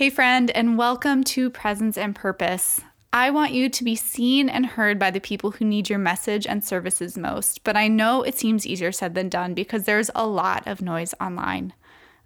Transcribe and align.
Hey, 0.00 0.08
friend, 0.08 0.50
and 0.52 0.78
welcome 0.78 1.24
to 1.24 1.50
Presence 1.50 1.98
and 1.98 2.16
Purpose. 2.16 2.80
I 3.12 3.28
want 3.28 3.52
you 3.52 3.68
to 3.68 3.84
be 3.84 3.94
seen 3.94 4.48
and 4.48 4.64
heard 4.64 4.98
by 4.98 5.10
the 5.10 5.20
people 5.20 5.50
who 5.50 5.66
need 5.66 5.90
your 5.90 5.98
message 5.98 6.46
and 6.46 6.64
services 6.64 7.18
most, 7.18 7.64
but 7.64 7.76
I 7.76 7.88
know 7.88 8.22
it 8.22 8.38
seems 8.38 8.66
easier 8.66 8.92
said 8.92 9.14
than 9.14 9.28
done 9.28 9.52
because 9.52 9.84
there's 9.84 10.10
a 10.14 10.26
lot 10.26 10.66
of 10.66 10.80
noise 10.80 11.12
online. 11.20 11.74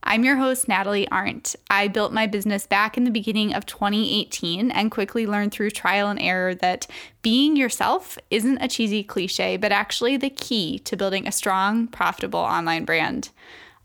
I'm 0.05 0.23
your 0.23 0.37
host, 0.37 0.69
Natalie 0.69 1.09
Arndt. 1.09 1.57
I 1.69 1.89
built 1.89 2.13
my 2.13 2.29
business 2.29 2.65
back 2.65 2.97
in 2.97 3.03
the 3.03 3.11
beginning 3.11 3.53
of 3.53 3.67
2018 3.67 4.71
and 4.71 4.89
quickly 4.89 5.27
learned 5.27 5.51
through 5.51 5.71
trial 5.73 6.11
and 6.11 6.23
error 6.23 6.55
that 6.55 6.87
being 7.23 7.57
yourself 7.57 8.17
isn't 8.31 8.63
a 8.63 8.69
cheesy 8.69 9.03
cliche, 9.03 9.57
but 9.57 9.73
actually 9.73 10.17
the 10.17 10.31
key 10.31 10.79
to 10.79 10.97
building 10.97 11.27
a 11.27 11.33
strong, 11.33 11.89
profitable 11.89 12.39
online 12.39 12.85
brand. 12.85 13.31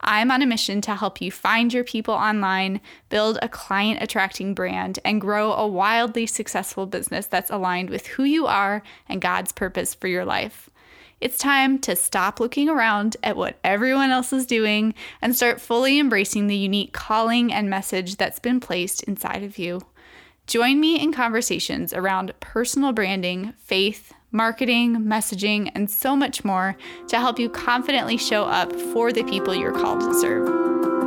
I'm 0.01 0.31
on 0.31 0.41
a 0.41 0.45
mission 0.45 0.81
to 0.81 0.95
help 0.95 1.21
you 1.21 1.31
find 1.31 1.73
your 1.73 1.83
people 1.83 2.13
online, 2.13 2.81
build 3.09 3.37
a 3.41 3.49
client 3.49 4.01
attracting 4.01 4.53
brand, 4.53 4.99
and 5.03 5.21
grow 5.21 5.53
a 5.53 5.67
wildly 5.67 6.25
successful 6.25 6.85
business 6.85 7.25
that's 7.27 7.51
aligned 7.51 7.89
with 7.89 8.07
who 8.07 8.23
you 8.23 8.47
are 8.47 8.81
and 9.07 9.21
God's 9.21 9.51
purpose 9.51 9.93
for 9.93 10.07
your 10.07 10.25
life. 10.25 10.69
It's 11.21 11.37
time 11.37 11.79
to 11.79 11.97
stop 11.97 12.39
looking 12.39 12.69
around 12.69 13.17
at 13.23 13.35
what 13.35 13.59
everyone 13.61 14.09
else 14.09 14.31
is 14.31 14.45
doing 14.45 14.93
and 15.21 15.35
start 15.35 15.59
fully 15.59 15.99
embracing 15.99 16.47
the 16.47 16.55
unique 16.55 16.93
calling 16.93 17.51
and 17.51 17.69
message 17.69 18.15
that's 18.15 18.39
been 18.39 18.61
placed 18.61 19.03
inside 19.03 19.43
of 19.43 19.57
you. 19.57 19.81
Join 20.47 20.79
me 20.79 20.99
in 20.99 21.11
conversations 21.11 21.93
around 21.93 22.33
personal 22.39 22.93
branding, 22.93 23.53
faith, 23.57 24.13
marketing, 24.31 24.97
messaging, 24.97 25.71
and 25.75 25.89
so 25.89 26.15
much 26.15 26.43
more 26.43 26.75
to 27.07 27.17
help 27.17 27.39
you 27.39 27.49
confidently 27.49 28.17
show 28.17 28.45
up 28.45 28.73
for 28.93 29.11
the 29.11 29.23
people 29.23 29.55
you're 29.55 29.71
called 29.71 30.01
to 30.01 30.13
serve. 30.19 30.98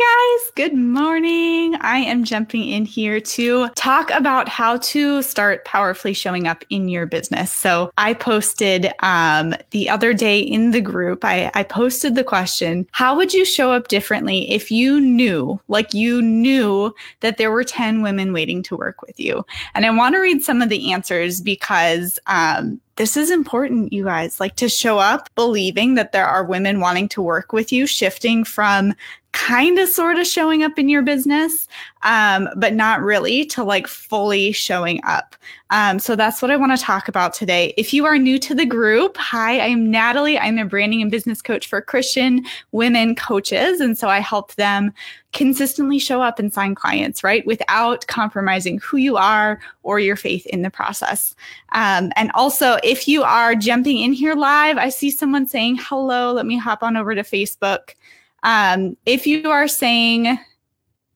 Guys, 0.00 0.50
good 0.54 0.72
morning. 0.72 1.74
I 1.82 1.98
am 1.98 2.24
jumping 2.24 2.66
in 2.66 2.86
here 2.86 3.20
to 3.20 3.68
talk 3.70 4.10
about 4.12 4.48
how 4.48 4.78
to 4.78 5.20
start 5.20 5.66
powerfully 5.66 6.14
showing 6.14 6.46
up 6.46 6.64
in 6.70 6.88
your 6.88 7.04
business. 7.04 7.52
So, 7.52 7.92
I 7.98 8.14
posted 8.14 8.94
um, 9.00 9.54
the 9.72 9.90
other 9.90 10.14
day 10.14 10.38
in 10.40 10.70
the 10.70 10.80
group, 10.80 11.22
I, 11.22 11.50
I 11.54 11.64
posted 11.64 12.14
the 12.14 12.24
question 12.24 12.86
How 12.92 13.14
would 13.14 13.34
you 13.34 13.44
show 13.44 13.72
up 13.72 13.88
differently 13.88 14.50
if 14.50 14.70
you 14.70 15.00
knew, 15.00 15.60
like 15.68 15.92
you 15.92 16.22
knew, 16.22 16.94
that 17.20 17.36
there 17.36 17.50
were 17.50 17.64
10 17.64 18.00
women 18.00 18.32
waiting 18.32 18.62
to 18.64 18.76
work 18.76 19.02
with 19.02 19.20
you? 19.20 19.44
And 19.74 19.84
I 19.84 19.90
want 19.90 20.14
to 20.14 20.20
read 20.20 20.42
some 20.42 20.62
of 20.62 20.70
the 20.70 20.92
answers 20.92 21.42
because 21.42 22.18
um, 22.26 22.80
this 23.00 23.16
is 23.16 23.30
important, 23.30 23.94
you 23.94 24.04
guys, 24.04 24.40
like 24.40 24.56
to 24.56 24.68
show 24.68 24.98
up 24.98 25.30
believing 25.34 25.94
that 25.94 26.12
there 26.12 26.26
are 26.26 26.44
women 26.44 26.80
wanting 26.80 27.08
to 27.08 27.22
work 27.22 27.50
with 27.50 27.72
you, 27.72 27.86
shifting 27.86 28.44
from 28.44 28.94
kind 29.32 29.78
of 29.78 29.88
sort 29.88 30.18
of 30.18 30.26
showing 30.26 30.62
up 30.62 30.78
in 30.78 30.88
your 30.88 31.02
business, 31.02 31.68
um, 32.02 32.48
but 32.56 32.74
not 32.74 33.00
really 33.00 33.44
to 33.46 33.62
like 33.62 33.86
fully 33.86 34.50
showing 34.50 35.00
up. 35.04 35.36
Um, 35.70 36.00
so 36.00 36.16
that's 36.16 36.42
what 36.42 36.50
I 36.50 36.56
want 36.56 36.76
to 36.76 36.84
talk 36.84 37.06
about 37.06 37.32
today. 37.32 37.72
If 37.76 37.94
you 37.94 38.04
are 38.06 38.18
new 38.18 38.40
to 38.40 38.54
the 38.56 38.66
group, 38.66 39.16
hi, 39.16 39.60
I'm 39.60 39.88
Natalie. 39.88 40.38
I'm 40.38 40.58
a 40.58 40.64
branding 40.64 41.00
and 41.00 41.12
business 41.12 41.40
coach 41.42 41.68
for 41.68 41.80
Christian 41.80 42.44
women 42.72 43.14
coaches. 43.14 43.80
And 43.80 43.96
so 43.96 44.08
I 44.08 44.18
help 44.18 44.54
them 44.56 44.92
consistently 45.32 46.00
show 46.00 46.20
up 46.20 46.40
and 46.40 46.52
sign 46.52 46.74
clients, 46.74 47.22
right? 47.22 47.46
Without 47.46 48.04
compromising 48.08 48.78
who 48.78 48.96
you 48.96 49.16
are 49.16 49.60
or 49.84 50.00
your 50.00 50.16
faith 50.16 50.44
in 50.46 50.62
the 50.62 50.70
process. 50.70 51.36
Um, 51.70 52.12
and 52.16 52.32
also, 52.34 52.78
if 52.82 53.06
you 53.06 53.22
are 53.22 53.54
jumping 53.54 53.98
in 53.98 54.12
here 54.12 54.34
live, 54.34 54.76
I 54.76 54.88
see 54.88 55.10
someone 55.10 55.46
saying 55.46 55.78
hello. 55.80 56.32
Let 56.32 56.46
me 56.46 56.58
hop 56.58 56.82
on 56.82 56.96
over 56.96 57.14
to 57.14 57.22
Facebook. 57.22 57.94
Um, 58.42 58.96
if 59.06 59.26
you 59.26 59.50
are 59.50 59.68
saying 59.68 60.38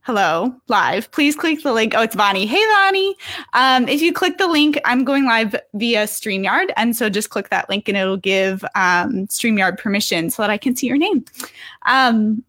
hello 0.05 0.55
live, 0.69 1.11
please 1.12 1.35
click 1.35 1.62
the 1.62 1.73
link. 1.73 1.95
Oh, 1.97 2.03
it's 2.03 2.15
Vani. 2.15 2.47
Hey, 2.47 2.62
Vani. 2.62 3.15
Um, 3.55 3.89
if 3.89 4.03
you 4.03 4.12
click 4.12 4.37
the 4.37 4.47
link, 4.47 4.79
I'm 4.85 5.03
going 5.03 5.25
live 5.25 5.57
via 5.73 6.05
StreamYard. 6.05 6.71
And 6.77 6.95
so 6.95 7.09
just 7.09 7.31
click 7.31 7.49
that 7.49 7.71
link 7.71 7.89
and 7.89 7.97
it'll 7.97 8.19
give 8.19 8.63
um, 8.75 9.27
StreamYard 9.29 9.79
permission 9.79 10.29
so 10.29 10.43
that 10.43 10.51
I 10.51 10.59
can 10.59 10.77
see 10.77 10.87
your 10.87 10.99
name. 10.99 11.25
Um, 11.87 12.45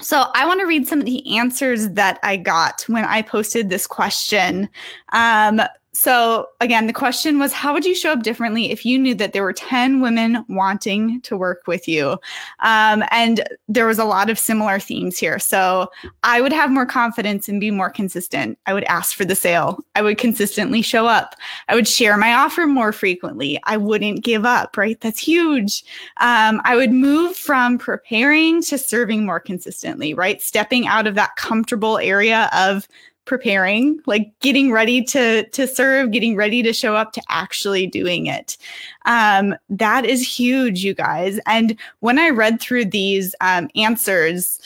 so 0.00 0.30
I 0.34 0.46
want 0.46 0.60
to 0.60 0.66
read 0.66 0.86
some 0.86 1.00
of 1.00 1.06
the 1.06 1.36
answers 1.36 1.90
that 1.90 2.20
I 2.22 2.36
got 2.36 2.84
when 2.86 3.04
I 3.04 3.20
posted 3.20 3.68
this 3.68 3.86
question. 3.86 4.68
Um, 5.12 5.60
so 5.98 6.46
again, 6.60 6.86
the 6.86 6.92
question 6.92 7.40
was 7.40 7.52
how 7.52 7.72
would 7.72 7.84
you 7.84 7.92
show 7.92 8.12
up 8.12 8.22
differently 8.22 8.70
if 8.70 8.86
you 8.86 8.96
knew 9.00 9.16
that 9.16 9.32
there 9.32 9.42
were 9.42 9.52
10 9.52 10.00
women 10.00 10.44
wanting 10.48 11.20
to 11.22 11.36
work 11.36 11.62
with 11.66 11.88
you? 11.88 12.12
Um, 12.60 13.02
and 13.10 13.42
there 13.68 13.84
was 13.84 13.98
a 13.98 14.04
lot 14.04 14.30
of 14.30 14.38
similar 14.38 14.78
themes 14.78 15.18
here. 15.18 15.40
So 15.40 15.90
I 16.22 16.40
would 16.40 16.52
have 16.52 16.70
more 16.70 16.86
confidence 16.86 17.48
and 17.48 17.60
be 17.60 17.72
more 17.72 17.90
consistent. 17.90 18.60
I 18.66 18.74
would 18.74 18.84
ask 18.84 19.16
for 19.16 19.24
the 19.24 19.34
sale. 19.34 19.80
I 19.96 20.02
would 20.02 20.18
consistently 20.18 20.82
show 20.82 21.08
up. 21.08 21.34
I 21.68 21.74
would 21.74 21.88
share 21.88 22.16
my 22.16 22.32
offer 22.32 22.68
more 22.68 22.92
frequently. 22.92 23.60
I 23.64 23.76
wouldn't 23.76 24.22
give 24.22 24.44
up, 24.44 24.76
right? 24.76 25.00
That's 25.00 25.18
huge. 25.18 25.82
Um, 26.18 26.60
I 26.62 26.76
would 26.76 26.92
move 26.92 27.36
from 27.36 27.76
preparing 27.76 28.62
to 28.62 28.78
serving 28.78 29.26
more 29.26 29.40
consistently, 29.40 30.14
right? 30.14 30.40
Stepping 30.40 30.86
out 30.86 31.08
of 31.08 31.16
that 31.16 31.34
comfortable 31.34 31.98
area 31.98 32.48
of 32.52 32.86
preparing 33.28 34.00
like 34.06 34.32
getting 34.40 34.72
ready 34.72 35.04
to 35.04 35.48
to 35.50 35.68
serve 35.68 36.10
getting 36.10 36.34
ready 36.34 36.62
to 36.62 36.72
show 36.72 36.96
up 36.96 37.12
to 37.12 37.22
actually 37.28 37.86
doing 37.86 38.26
it. 38.26 38.56
Um, 39.04 39.54
that 39.68 40.04
is 40.04 40.26
huge 40.26 40.82
you 40.82 40.94
guys. 40.94 41.38
And 41.46 41.76
when 42.00 42.18
i 42.18 42.30
read 42.30 42.60
through 42.60 42.86
these 42.86 43.34
um, 43.40 43.68
answers 43.76 44.58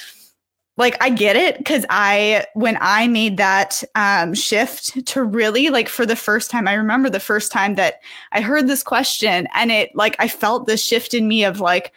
like 0.77 0.97
i 1.03 1.11
get 1.11 1.37
it 1.37 1.59
because 1.59 1.85
i 1.91 2.45
when 2.55 2.79
i 2.81 3.07
made 3.07 3.37
that 3.37 3.83
um, 3.95 4.33
shift 4.33 5.05
to 5.07 5.23
really 5.23 5.69
like 5.69 5.89
for 5.89 6.07
the 6.07 6.17
first 6.17 6.51
time 6.51 6.67
i 6.67 6.75
remember 6.75 7.11
the 7.11 7.21
first 7.21 7.53
time 7.53 7.75
that 7.75 8.01
i 8.33 8.41
heard 8.41 8.67
this 8.67 8.83
question 8.83 9.47
and 9.55 9.71
it 9.71 9.95
like 9.95 10.17
i 10.19 10.29
felt 10.29 10.67
this 10.67 10.83
shift 10.83 11.13
in 11.13 11.29
me 11.29 11.45
of 11.45 11.61
like 11.61 11.93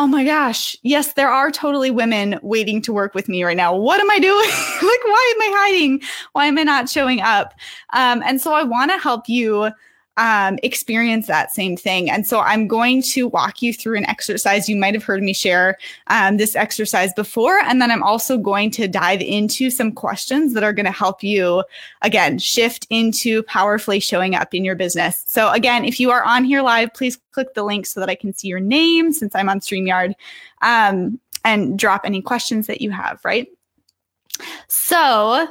oh 0.00 0.06
my 0.06 0.24
gosh, 0.24 0.74
yes, 0.82 1.12
there 1.12 1.28
are 1.28 1.50
totally 1.50 1.90
women 1.90 2.40
waiting 2.42 2.80
to 2.80 2.90
work 2.90 3.14
with 3.14 3.28
me 3.28 3.44
right 3.44 3.56
now. 3.56 3.76
What 3.76 4.00
am 4.00 4.10
I 4.10 4.18
doing? 4.18 4.48
like, 4.48 5.04
why 5.04 5.34
am 5.34 5.42
I 5.42 5.56
hiding? 5.58 6.00
Why 6.32 6.46
am 6.46 6.58
I 6.58 6.62
not 6.62 6.88
showing 6.88 7.20
up? 7.20 7.52
Um, 7.92 8.22
and 8.24 8.40
so 8.40 8.54
I 8.54 8.62
want 8.62 8.90
to 8.90 8.96
help 8.96 9.28
you 9.28 9.70
um, 10.16 10.58
experience 10.62 11.26
that 11.26 11.52
same 11.52 11.76
thing. 11.76 12.10
And 12.10 12.26
so 12.26 12.40
I'm 12.40 12.66
going 12.66 13.00
to 13.02 13.28
walk 13.28 13.62
you 13.62 13.72
through 13.72 13.96
an 13.96 14.06
exercise. 14.06 14.68
You 14.68 14.76
might 14.76 14.94
have 14.94 15.04
heard 15.04 15.22
me 15.22 15.32
share 15.32 15.78
um, 16.08 16.36
this 16.36 16.54
exercise 16.54 17.12
before. 17.14 17.58
And 17.60 17.80
then 17.80 17.90
I'm 17.90 18.02
also 18.02 18.36
going 18.36 18.70
to 18.72 18.88
dive 18.88 19.20
into 19.20 19.70
some 19.70 19.92
questions 19.92 20.52
that 20.54 20.62
are 20.62 20.72
going 20.72 20.86
to 20.86 20.92
help 20.92 21.22
you, 21.22 21.64
again, 22.02 22.38
shift 22.38 22.86
into 22.90 23.42
powerfully 23.44 24.00
showing 24.00 24.34
up 24.34 24.52
in 24.52 24.64
your 24.64 24.74
business. 24.74 25.22
So, 25.26 25.50
again, 25.52 25.84
if 25.84 25.98
you 25.98 26.10
are 26.10 26.24
on 26.24 26.44
here 26.44 26.62
live, 26.62 26.92
please 26.92 27.18
click 27.32 27.54
the 27.54 27.62
link 27.62 27.86
so 27.86 28.00
that 28.00 28.10
I 28.10 28.14
can 28.14 28.34
see 28.34 28.48
your 28.48 28.60
name 28.60 29.12
since 29.12 29.34
I'm 29.34 29.48
on 29.48 29.60
StreamYard 29.60 30.14
um, 30.60 31.18
and 31.44 31.78
drop 31.78 32.02
any 32.04 32.20
questions 32.20 32.66
that 32.66 32.80
you 32.80 32.90
have, 32.90 33.24
right? 33.24 33.48
So, 34.68 35.48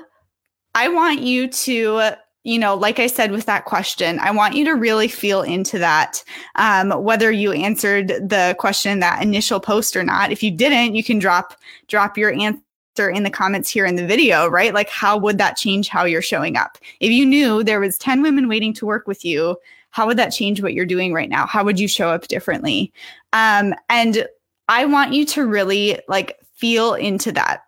I 0.76 0.88
want 0.90 1.22
you 1.22 1.48
to 1.48 2.16
you 2.50 2.58
know, 2.58 2.74
like 2.74 3.00
I 3.00 3.06
said 3.06 3.32
with 3.32 3.46
that 3.46 3.66
question, 3.66 4.18
I 4.20 4.32
want 4.32 4.56
you 4.56 4.66
to 4.66 4.72
really 4.72 5.08
feel 5.08 5.44
into 5.44 5.78
that. 5.78 6.24
Um, 6.56 6.90
whether 6.90 7.32
you 7.32 7.52
answered 7.52 8.08
the 8.08 8.56
question 8.58 8.94
in 8.94 9.00
that 9.02 9.22
initial 9.22 9.60
post 9.60 9.96
or 9.96 10.04
not. 10.04 10.32
If 10.32 10.42
you 10.42 10.50
didn't, 10.50 10.96
you 10.96 11.04
can 11.04 11.20
drop 11.20 11.56
drop 11.88 12.18
your 12.18 12.34
answer 12.34 13.10
in 13.10 13.22
the 13.22 13.30
comments 13.30 13.70
here 13.70 13.86
in 13.86 13.98
the 13.98 14.08
video, 14.08 14.48
right? 14.48 14.74
Like 14.74 14.90
how 14.90 15.16
would 15.18 15.38
that 15.38 15.58
change 15.58 15.90
how 15.90 16.06
you're 16.06 16.24
showing 16.24 16.58
up? 16.58 16.80
If 17.00 17.12
you 17.12 17.24
knew 17.24 17.64
there 17.64 17.80
was 17.80 18.00
10 18.00 18.24
women 18.24 18.48
waiting 18.48 18.74
to 18.74 18.86
work 18.88 19.08
with 19.08 19.24
you, 19.24 19.56
how 19.92 20.08
would 20.08 20.18
that 20.18 20.30
change 20.30 20.62
what 20.62 20.74
you're 20.74 20.86
doing 20.86 21.14
right 21.14 21.30
now? 21.30 21.46
How 21.46 21.64
would 21.64 21.80
you 21.80 21.88
show 21.88 22.10
up 22.10 22.28
differently? 22.28 22.92
Um, 23.32 23.76
and 23.90 24.28
I 24.70 24.86
want 24.86 25.14
you 25.14 25.24
to 25.28 25.46
really 25.46 26.00
like 26.08 26.40
feel 26.56 26.96
into 26.96 27.32
that 27.32 27.62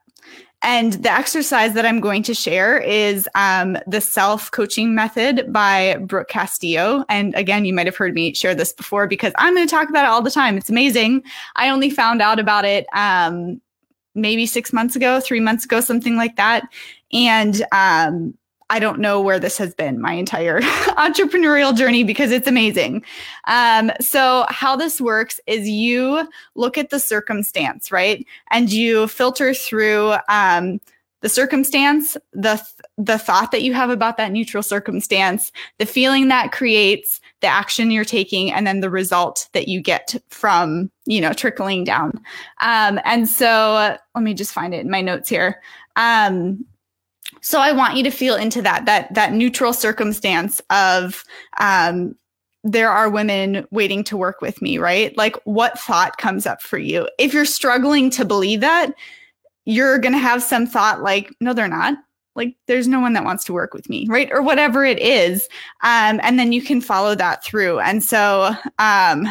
and 0.64 0.94
the 0.94 1.12
exercise 1.12 1.74
that 1.74 1.86
I'm 1.86 2.00
going 2.00 2.22
to 2.24 2.34
share 2.34 2.80
is 2.80 3.28
um, 3.36 3.78
the 3.88 4.00
self 4.00 4.52
coaching 4.52 4.94
method 4.94 5.52
by 5.52 5.98
Brooke 6.02 6.28
Castillo. 6.28 7.04
And 7.10 7.34
again, 7.36 7.66
you 7.66 7.74
might 7.74 7.88
have 7.88 7.96
heard 7.96 8.14
me 8.14 8.34
share 8.34 8.54
this 8.54 8.72
before 8.72 9.08
because 9.08 9.34
I'm 9.38 9.56
going 9.56 9.68
to 9.68 9.72
talk 9.72 9.90
about 9.90 10.06
it 10.06 10.10
all 10.10 10.22
the 10.22 10.30
time. 10.30 10.58
It's 10.58 10.70
amazing. 10.70 11.24
I 11.56 11.70
only 11.70 11.90
found 11.90 12.22
out 12.22 12.40
about 12.40 12.66
it 12.66 12.86
um, 12.94 13.60
maybe 14.14 14.46
six 14.46 14.72
months 14.72 14.96
ago, 14.96 15.20
three 15.20 15.40
months 15.40 15.66
ago, 15.66 15.82
something 15.82 16.16
like 16.16 16.36
that. 16.36 16.64
And 17.12 17.66
um, 17.72 18.36
I 18.72 18.80
don't 18.80 19.00
know 19.00 19.20
where 19.20 19.38
this 19.38 19.58
has 19.58 19.76
been 19.76 20.00
my 20.00 20.14
entire 20.14 20.62
entrepreneurial 20.62 21.76
journey 21.76 22.06
because 22.06 22.32
it's 22.32 22.48
amazing. 22.48 23.04
Um, 23.48 23.92
so, 24.00 24.46
how 24.48 24.78
this 24.78 25.02
works 25.02 25.42
is 25.46 25.68
you 25.68 26.26
look 26.56 26.78
at 26.78 26.90
the 26.90 27.00
circumstance, 27.00 27.92
right? 27.92 28.26
And 28.50 28.72
you 28.72 29.08
filter 29.08 29.54
through 29.54 30.16
um, 30.30 30.80
the 31.20 31.28
circumstance, 31.28 32.16
the 32.32 32.66
the 32.98 33.18
thought 33.18 33.52
that 33.52 33.62
you 33.62 33.74
have 33.74 33.90
about 33.90 34.16
that 34.16 34.32
neutral 34.32 34.64
circumstance, 34.64 35.52
the 35.78 35.86
feeling 35.86 36.30
that 36.30 36.54
creates 36.54 37.20
the 37.42 37.48
action 37.48 37.92
you're 37.92 38.06
taking, 38.06 38.54
and 38.54 38.66
then 38.66 38.80
the 38.80 38.90
result 38.90 39.50
that 39.52 39.68
you 39.68 39.82
get 39.82 40.16
from 40.30 40.90
you 41.04 41.20
know 41.20 41.34
trickling 41.34 41.84
down. 41.84 42.14
Um, 42.62 43.02
and 43.04 43.28
so 43.28 43.98
let 44.16 44.24
me 44.24 44.34
just 44.34 44.54
find 44.54 44.74
it 44.74 44.80
in 44.80 44.90
my 44.90 45.02
notes 45.02 45.28
here. 45.28 45.62
Um, 45.98 46.66
so 47.42 47.60
I 47.60 47.72
want 47.72 47.98
you 47.98 48.04
to 48.04 48.12
feel 48.12 48.36
into 48.36 48.62
that 48.62 48.86
that 48.86 49.14
that 49.14 49.34
neutral 49.34 49.74
circumstance 49.74 50.62
of 50.70 51.24
um, 51.60 52.16
there 52.64 52.90
are 52.90 53.10
women 53.10 53.66
waiting 53.72 54.04
to 54.06 54.18
work 54.18 54.42
with 54.42 54.62
me, 54.62 54.78
right? 54.78 55.16
Like 55.18 55.36
what 55.46 55.80
thought 55.80 56.18
comes 56.18 56.46
up 56.46 56.62
for 56.62 56.78
you? 56.78 57.10
If 57.18 57.34
you're 57.34 57.46
struggling 57.46 58.10
to 58.12 58.26
believe 58.26 58.62
that, 58.62 58.94
you're 59.66 59.98
going 59.98 60.14
to 60.14 60.20
have 60.20 60.44
some 60.44 60.68
thought 60.68 61.02
like, 61.02 61.34
no, 61.40 61.54
they're 61.54 61.68
not. 61.68 61.96
Like 62.36 62.56
there's 62.68 62.88
no 62.88 63.00
one 63.00 63.14
that 63.14 63.26
wants 63.26 63.44
to 63.46 63.54
work 63.54 63.74
with 63.74 63.90
me, 63.90 64.06
right? 64.08 64.30
Or 64.32 64.42
whatever 64.42 64.86
it 64.86 65.00
is. 65.00 65.50
Um, 65.84 66.20
and 66.24 66.40
then 66.40 66.52
you 66.52 66.62
can 66.62 66.80
follow 66.80 67.16
that 67.16 67.44
through. 67.44 67.80
And 67.80 68.04
so, 68.04 68.54
um, 68.80 69.28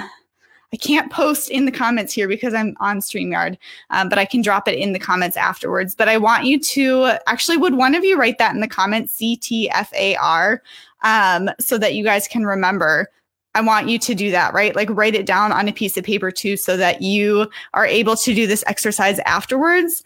I 0.72 0.76
can't 0.76 1.10
post 1.10 1.50
in 1.50 1.64
the 1.64 1.72
comments 1.72 2.12
here 2.12 2.28
because 2.28 2.54
I'm 2.54 2.76
on 2.78 3.00
StreamYard, 3.00 3.58
um, 3.90 4.08
but 4.08 4.18
I 4.18 4.24
can 4.24 4.40
drop 4.40 4.68
it 4.68 4.78
in 4.78 4.92
the 4.92 5.00
comments 5.00 5.36
afterwards. 5.36 5.94
But 5.96 6.08
I 6.08 6.16
want 6.16 6.44
you 6.44 6.60
to 6.60 7.18
actually, 7.26 7.56
would 7.56 7.74
one 7.74 7.94
of 7.94 8.04
you 8.04 8.16
write 8.16 8.38
that 8.38 8.54
in 8.54 8.60
the 8.60 8.68
comments, 8.68 9.18
CTFAR, 9.18 10.60
um, 11.02 11.50
so 11.58 11.76
that 11.78 11.94
you 11.94 12.04
guys 12.04 12.28
can 12.28 12.46
remember 12.46 13.08
I 13.54 13.60
want 13.60 13.88
you 13.88 13.98
to 13.98 14.14
do 14.14 14.30
that, 14.30 14.54
right? 14.54 14.76
Like 14.76 14.88
write 14.90 15.14
it 15.14 15.26
down 15.26 15.52
on 15.52 15.68
a 15.68 15.72
piece 15.72 15.96
of 15.96 16.04
paper 16.04 16.30
too, 16.30 16.56
so 16.56 16.76
that 16.76 17.02
you 17.02 17.50
are 17.74 17.86
able 17.86 18.16
to 18.16 18.34
do 18.34 18.46
this 18.46 18.64
exercise 18.66 19.18
afterwards. 19.20 20.04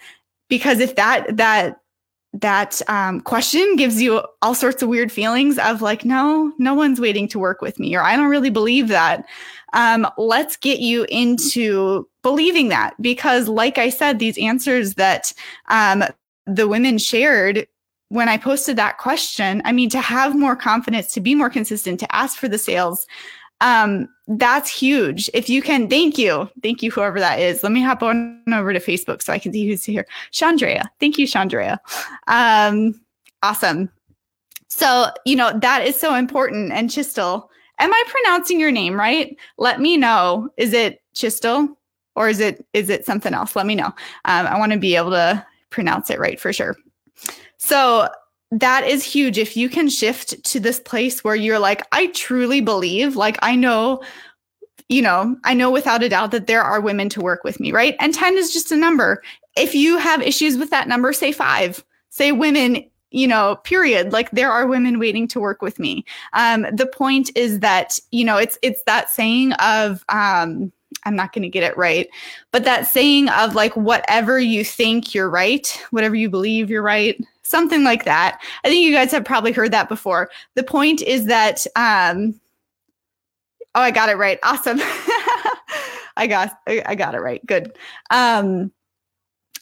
Because 0.48 0.80
if 0.80 0.96
that, 0.96 1.36
that, 1.36 1.80
that 2.32 2.80
um, 2.88 3.20
question 3.20 3.76
gives 3.76 4.00
you 4.00 4.22
all 4.42 4.54
sorts 4.54 4.82
of 4.82 4.88
weird 4.88 5.12
feelings 5.12 5.58
of 5.58 5.82
like, 5.82 6.04
no, 6.04 6.52
no 6.58 6.74
one's 6.74 7.00
waiting 7.00 7.28
to 7.28 7.38
work 7.38 7.60
with 7.60 7.78
me, 7.78 7.94
or 7.94 8.02
I 8.02 8.16
don't 8.16 8.30
really 8.30 8.50
believe 8.50 8.88
that. 8.88 9.26
Um, 9.74 10.08
let's 10.16 10.56
get 10.56 10.80
you 10.80 11.06
into 11.10 12.08
believing 12.22 12.68
that. 12.68 12.94
Because, 13.00 13.48
like 13.48 13.76
I 13.76 13.90
said, 13.90 14.18
these 14.18 14.38
answers 14.38 14.94
that 14.94 15.32
um, 15.68 16.04
the 16.46 16.66
women 16.66 16.98
shared 16.98 17.66
when 18.08 18.28
I 18.28 18.36
posted 18.36 18.76
that 18.76 18.98
question, 18.98 19.60
I 19.64 19.72
mean, 19.72 19.90
to 19.90 20.00
have 20.00 20.36
more 20.36 20.56
confidence, 20.56 21.12
to 21.14 21.20
be 21.20 21.34
more 21.34 21.50
consistent, 21.50 21.98
to 22.00 22.14
ask 22.14 22.38
for 22.38 22.48
the 22.48 22.58
sales, 22.58 23.06
um, 23.60 24.08
that's 24.28 24.70
huge. 24.70 25.30
If 25.34 25.48
you 25.48 25.62
can, 25.62 25.88
thank 25.88 26.18
you. 26.18 26.48
Thank 26.62 26.82
you, 26.82 26.90
whoever 26.90 27.18
that 27.18 27.40
is. 27.40 27.62
Let 27.62 27.72
me 27.72 27.82
hop 27.82 28.02
on 28.02 28.42
over 28.52 28.72
to 28.72 28.80
Facebook 28.80 29.22
so 29.22 29.32
I 29.32 29.38
can 29.38 29.52
see 29.52 29.66
who's 29.66 29.84
here. 29.84 30.06
Chandrea. 30.32 30.88
Thank 31.00 31.18
you, 31.18 31.26
Chandrea. 31.26 31.78
Um, 32.26 33.00
awesome. 33.42 33.90
So, 34.68 35.06
you 35.24 35.36
know, 35.36 35.58
that 35.60 35.86
is 35.86 35.98
so 35.98 36.14
important. 36.14 36.72
And 36.72 36.90
Chistel, 36.90 37.48
am 37.78 37.92
I 37.92 38.04
pronouncing 38.06 38.60
your 38.60 38.70
name 38.70 38.98
right? 38.98 39.36
Let 39.58 39.80
me 39.80 39.96
know. 39.96 40.50
Is 40.56 40.72
it 40.72 41.02
Chistel 41.14 41.68
or 42.16 42.28
is 42.28 42.40
it 42.40 42.64
is 42.72 42.90
it 42.90 43.04
something 43.04 43.34
else? 43.34 43.56
Let 43.56 43.66
me 43.66 43.74
know. 43.74 43.92
Um, 44.24 44.46
I 44.46 44.58
want 44.58 44.72
to 44.72 44.78
be 44.78 44.96
able 44.96 45.10
to 45.10 45.44
pronounce 45.70 46.10
it 46.10 46.18
right 46.18 46.38
for 46.38 46.52
sure. 46.52 46.76
So 47.56 48.08
that 48.50 48.86
is 48.86 49.02
huge. 49.02 49.38
If 49.38 49.56
you 49.56 49.68
can 49.68 49.88
shift 49.88 50.42
to 50.44 50.60
this 50.60 50.78
place 50.78 51.24
where 51.24 51.34
you're 51.34 51.58
like, 51.58 51.82
I 51.92 52.06
truly 52.08 52.60
believe, 52.60 53.16
like, 53.16 53.36
I 53.42 53.56
know, 53.56 54.02
you 54.88 55.02
know, 55.02 55.36
I 55.44 55.54
know 55.54 55.70
without 55.70 56.02
a 56.02 56.08
doubt 56.08 56.30
that 56.30 56.46
there 56.46 56.62
are 56.62 56.80
women 56.80 57.08
to 57.10 57.20
work 57.20 57.42
with 57.42 57.58
me, 57.58 57.72
right? 57.72 57.96
And 57.98 58.14
10 58.14 58.36
is 58.36 58.52
just 58.52 58.70
a 58.70 58.76
number. 58.76 59.22
If 59.56 59.74
you 59.74 59.98
have 59.98 60.22
issues 60.22 60.56
with 60.56 60.70
that 60.70 60.88
number, 60.88 61.12
say 61.12 61.32
five, 61.32 61.84
say 62.10 62.30
women 62.30 62.84
you 63.14 63.26
know 63.28 63.56
period 63.64 64.12
like 64.12 64.30
there 64.32 64.50
are 64.50 64.66
women 64.66 64.98
waiting 64.98 65.28
to 65.28 65.40
work 65.40 65.62
with 65.62 65.78
me 65.78 66.04
um 66.32 66.66
the 66.72 66.86
point 66.86 67.30
is 67.36 67.60
that 67.60 67.98
you 68.10 68.24
know 68.24 68.36
it's 68.36 68.58
it's 68.62 68.82
that 68.82 69.08
saying 69.08 69.52
of 69.54 70.04
um 70.08 70.72
I'm 71.04 71.16
not 71.16 71.32
going 71.32 71.42
to 71.42 71.48
get 71.48 71.62
it 71.62 71.76
right. 71.76 72.08
But 72.50 72.64
that 72.64 72.86
saying 72.86 73.28
of 73.30 73.54
like, 73.54 73.76
whatever 73.76 74.38
you 74.38 74.64
think 74.64 75.14
you're 75.14 75.30
right, 75.30 75.66
whatever 75.90 76.14
you 76.14 76.30
believe 76.30 76.70
you're 76.70 76.82
right, 76.82 77.20
something 77.42 77.84
like 77.84 78.04
that. 78.04 78.40
I 78.64 78.68
think 78.68 78.84
you 78.84 78.92
guys 78.92 79.12
have 79.12 79.24
probably 79.24 79.52
heard 79.52 79.72
that 79.72 79.88
before. 79.88 80.30
The 80.54 80.62
point 80.62 81.02
is 81.02 81.26
that, 81.26 81.66
um, 81.76 82.40
oh, 83.74 83.80
I 83.80 83.90
got 83.90 84.08
it 84.08 84.16
right. 84.16 84.38
Awesome. 84.42 84.78
I 86.16 86.26
got, 86.28 86.58
I 86.66 86.94
got 86.94 87.14
it 87.14 87.20
right. 87.20 87.44
Good. 87.44 87.76
Um, 88.10 88.72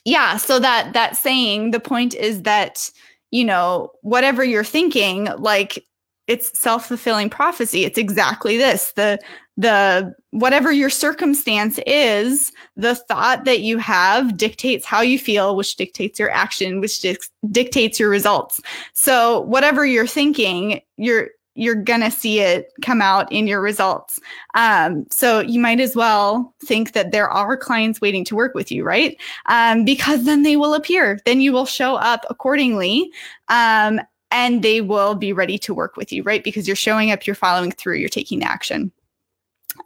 yeah. 0.05 0.37
So 0.37 0.59
that, 0.59 0.93
that 0.93 1.17
saying, 1.17 1.71
the 1.71 1.81
point 1.81 2.15
is 2.15 2.43
that, 2.43 2.91
you 3.33 3.45
know, 3.45 3.91
whatever 4.03 4.45
you're 4.45 4.63
thinking, 4.63 5.25
like 5.39 5.85
it's 6.29 6.57
self-fulfilling 6.59 7.31
prophecy. 7.31 7.85
It's 7.85 7.99
exactly 7.99 8.57
this. 8.57 8.93
The 8.93 9.19
the 9.57 10.15
whatever 10.31 10.73
your 10.73 10.89
circumstance 10.89 11.79
is 11.87 12.53
the 12.77 12.95
thought 12.95 13.45
that 13.45 13.61
you 13.61 13.77
have 13.77 14.37
dictates 14.37 14.87
how 14.87 15.03
you 15.03 15.19
feel 15.19 15.57
which 15.57 15.77
dictates 15.77 16.19
your 16.19 16.31
action 16.31 16.81
which 16.81 17.01
di- 17.01 17.19
dictates 17.51 18.01
your 18.01 18.09
results. 18.09 18.61
So 18.95 19.41
whatever 19.41 19.85
you're 19.85 20.07
thinking 20.07 20.81
you're 20.97 21.29
you're 21.55 21.75
gonna 21.75 22.11
see 22.11 22.41
it 22.41 22.73
come 22.83 23.03
out 23.03 23.31
in 23.31 23.47
your 23.47 23.61
results 23.61 24.19
um, 24.55 25.07
so 25.11 25.41
you 25.41 25.61
might 25.61 25.81
as 25.81 25.95
well 25.95 26.55
think 26.65 26.93
that 26.93 27.13
there 27.13 27.29
are 27.29 27.57
clients 27.57 28.01
waiting 28.01 28.25
to 28.25 28.35
work 28.35 28.55
with 28.55 28.71
you 28.73 28.85
right 28.85 29.17
um, 29.47 29.85
because 29.85 30.25
then 30.25 30.43
they 30.43 30.57
will 30.57 30.75
appear 30.75 31.19
then 31.25 31.41
you 31.41 31.53
will 31.53 31.67
show 31.67 31.97
up 31.97 32.25
accordingly 32.31 33.11
um, 33.49 34.01
and 34.33 34.63
they 34.63 34.81
will 34.81 35.15
be 35.15 35.33
ready 35.33 35.59
to 35.59 35.75
work 35.75 35.97
with 35.97 36.11
you, 36.11 36.23
right? 36.23 36.43
Because 36.43 36.67
you're 36.67 36.75
showing 36.75 37.11
up, 37.11 37.27
you're 37.27 37.37
following 37.37 37.71
through, 37.71 37.97
you're 37.97 38.09
taking 38.09 38.43
action. 38.43 38.91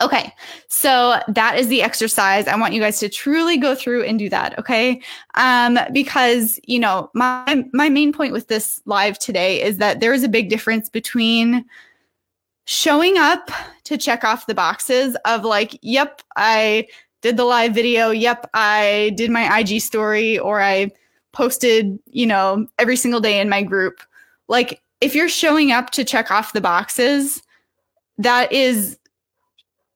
Okay, 0.00 0.32
so 0.68 1.20
that 1.28 1.58
is 1.58 1.68
the 1.68 1.82
exercise. 1.82 2.48
I 2.48 2.56
want 2.56 2.74
you 2.74 2.80
guys 2.80 2.98
to 3.00 3.08
truly 3.08 3.56
go 3.56 3.74
through 3.74 4.04
and 4.04 4.18
do 4.18 4.28
that. 4.28 4.58
Okay, 4.58 5.00
um, 5.34 5.78
because 5.92 6.58
you 6.64 6.78
know 6.78 7.10
my 7.14 7.64
my 7.72 7.88
main 7.88 8.12
point 8.12 8.32
with 8.32 8.48
this 8.48 8.80
live 8.84 9.18
today 9.18 9.62
is 9.62 9.78
that 9.78 10.00
there 10.00 10.12
is 10.12 10.24
a 10.24 10.28
big 10.28 10.48
difference 10.48 10.88
between 10.88 11.64
showing 12.64 13.16
up 13.16 13.50
to 13.84 13.96
check 13.96 14.24
off 14.24 14.46
the 14.46 14.54
boxes 14.54 15.16
of 15.24 15.44
like, 15.44 15.78
yep, 15.82 16.20
I 16.36 16.88
did 17.22 17.36
the 17.36 17.44
live 17.44 17.74
video. 17.74 18.10
Yep, 18.10 18.50
I 18.54 19.12
did 19.16 19.30
my 19.30 19.58
IG 19.60 19.80
story, 19.80 20.38
or 20.38 20.60
I 20.60 20.90
posted, 21.32 21.98
you 22.06 22.26
know, 22.26 22.66
every 22.78 22.96
single 22.96 23.20
day 23.20 23.40
in 23.40 23.48
my 23.48 23.62
group 23.62 24.00
like 24.48 24.82
if 25.00 25.14
you're 25.14 25.28
showing 25.28 25.72
up 25.72 25.90
to 25.90 26.04
check 26.04 26.30
off 26.30 26.52
the 26.52 26.60
boxes, 26.60 27.42
that 28.18 28.50
is 28.52 28.98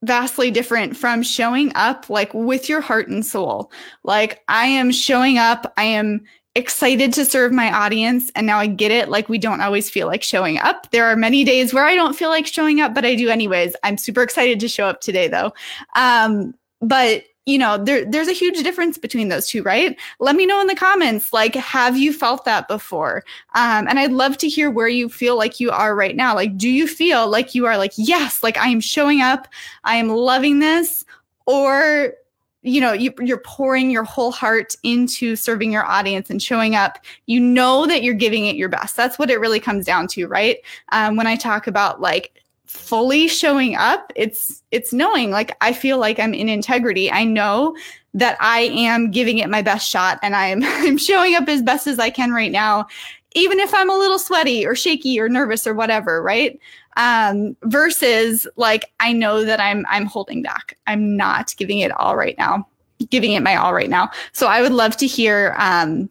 vastly 0.02 0.50
different 0.50 0.96
from 0.96 1.22
showing 1.22 1.72
up 1.74 2.08
like 2.08 2.32
with 2.32 2.68
your 2.68 2.80
heart 2.80 3.08
and 3.08 3.24
soul. 3.24 3.70
Like 4.04 4.42
I 4.48 4.66
am 4.66 4.92
showing 4.92 5.38
up, 5.38 5.72
I 5.76 5.84
am 5.84 6.22
excited 6.56 7.12
to 7.12 7.24
serve 7.24 7.52
my 7.52 7.72
audience 7.72 8.30
and 8.34 8.46
now 8.46 8.58
I 8.58 8.66
get 8.66 8.90
it 8.90 9.08
like 9.08 9.28
we 9.28 9.38
don't 9.38 9.60
always 9.60 9.88
feel 9.88 10.06
like 10.06 10.22
showing 10.22 10.58
up. 10.58 10.90
There 10.90 11.06
are 11.06 11.16
many 11.16 11.44
days 11.44 11.72
where 11.72 11.86
I 11.86 11.94
don't 11.94 12.16
feel 12.16 12.28
like 12.28 12.46
showing 12.46 12.80
up 12.80 12.92
but 12.94 13.04
I 13.04 13.14
do 13.14 13.28
anyways. 13.28 13.76
I'm 13.84 13.96
super 13.96 14.22
excited 14.22 14.58
to 14.60 14.68
show 14.68 14.86
up 14.86 15.00
today 15.00 15.28
though. 15.28 15.52
Um 15.94 16.54
but 16.80 17.24
you 17.46 17.58
know 17.58 17.78
there 17.78 18.04
there's 18.04 18.28
a 18.28 18.32
huge 18.32 18.62
difference 18.62 18.98
between 18.98 19.28
those 19.28 19.48
two 19.48 19.62
right? 19.62 19.98
Let 20.18 20.36
me 20.36 20.46
know 20.46 20.60
in 20.60 20.66
the 20.66 20.74
comments 20.74 21.32
like 21.32 21.54
have 21.54 21.96
you 21.96 22.12
felt 22.12 22.44
that 22.44 22.68
before? 22.68 23.24
Um, 23.54 23.88
and 23.88 23.98
i'd 23.98 24.12
love 24.12 24.36
to 24.38 24.48
hear 24.48 24.70
where 24.70 24.88
you 24.88 25.08
feel 25.08 25.36
like 25.36 25.60
you 25.60 25.70
are 25.70 25.94
right 25.94 26.16
now. 26.16 26.34
Like 26.34 26.56
do 26.56 26.68
you 26.68 26.86
feel 26.86 27.28
like 27.28 27.54
you 27.54 27.66
are 27.66 27.78
like 27.78 27.92
yes 27.96 28.42
like 28.42 28.56
i 28.58 28.68
am 28.68 28.80
showing 28.80 29.20
up 29.20 29.48
i 29.84 29.96
am 29.96 30.08
loving 30.08 30.58
this 30.58 31.04
or 31.46 32.14
you 32.62 32.80
know 32.80 32.92
you, 32.92 33.12
you're 33.20 33.38
pouring 33.38 33.90
your 33.90 34.04
whole 34.04 34.30
heart 34.30 34.76
into 34.82 35.34
serving 35.34 35.72
your 35.72 35.84
audience 35.84 36.30
and 36.30 36.42
showing 36.42 36.74
up? 36.74 36.98
You 37.26 37.40
know 37.40 37.86
that 37.86 38.02
you're 38.02 38.14
giving 38.14 38.46
it 38.46 38.56
your 38.56 38.68
best. 38.68 38.96
That's 38.96 39.18
what 39.18 39.30
it 39.30 39.40
really 39.40 39.60
comes 39.60 39.86
down 39.86 40.08
to 40.08 40.26
right? 40.26 40.58
Um, 40.92 41.16
when 41.16 41.26
i 41.26 41.36
talk 41.36 41.66
about 41.66 42.00
like 42.00 42.39
fully 42.70 43.26
showing 43.26 43.74
up 43.74 44.12
it's 44.14 44.62
it's 44.70 44.92
knowing 44.92 45.32
like 45.32 45.56
i 45.60 45.72
feel 45.72 45.98
like 45.98 46.20
i'm 46.20 46.32
in 46.32 46.48
integrity. 46.48 47.10
I 47.10 47.24
know 47.24 47.76
that 48.14 48.36
i 48.40 48.60
am 48.60 49.10
giving 49.10 49.38
it 49.38 49.50
my 49.50 49.60
best 49.60 49.88
shot 49.88 50.20
and 50.22 50.36
i'm 50.36 50.62
i'm 50.64 50.96
showing 50.96 51.34
up 51.34 51.48
as 51.48 51.62
best 51.62 51.88
as 51.88 51.98
i 51.98 52.10
can 52.10 52.30
right 52.30 52.52
now 52.52 52.86
even 53.32 53.58
if 53.58 53.74
i'm 53.74 53.90
a 53.90 53.98
little 53.98 54.20
sweaty 54.20 54.64
or 54.64 54.76
shaky 54.76 55.18
or 55.18 55.28
nervous 55.28 55.66
or 55.66 55.74
whatever 55.74 56.22
right? 56.22 56.60
Um 56.96 57.56
versus 57.64 58.46
like 58.56 58.92
i 59.00 59.12
know 59.12 59.44
that 59.44 59.58
i'm 59.60 59.84
i'm 59.88 60.06
holding 60.06 60.42
back. 60.42 60.78
I'm 60.86 61.16
not 61.16 61.54
giving 61.56 61.80
it 61.80 61.90
all 61.92 62.16
right 62.16 62.38
now 62.38 62.68
giving 63.10 63.32
it 63.32 63.42
my 63.42 63.56
all 63.56 63.74
right 63.74 63.90
now. 63.90 64.10
So 64.32 64.46
i 64.46 64.62
would 64.62 64.72
love 64.72 64.96
to 64.98 65.06
hear 65.08 65.56
um 65.58 66.08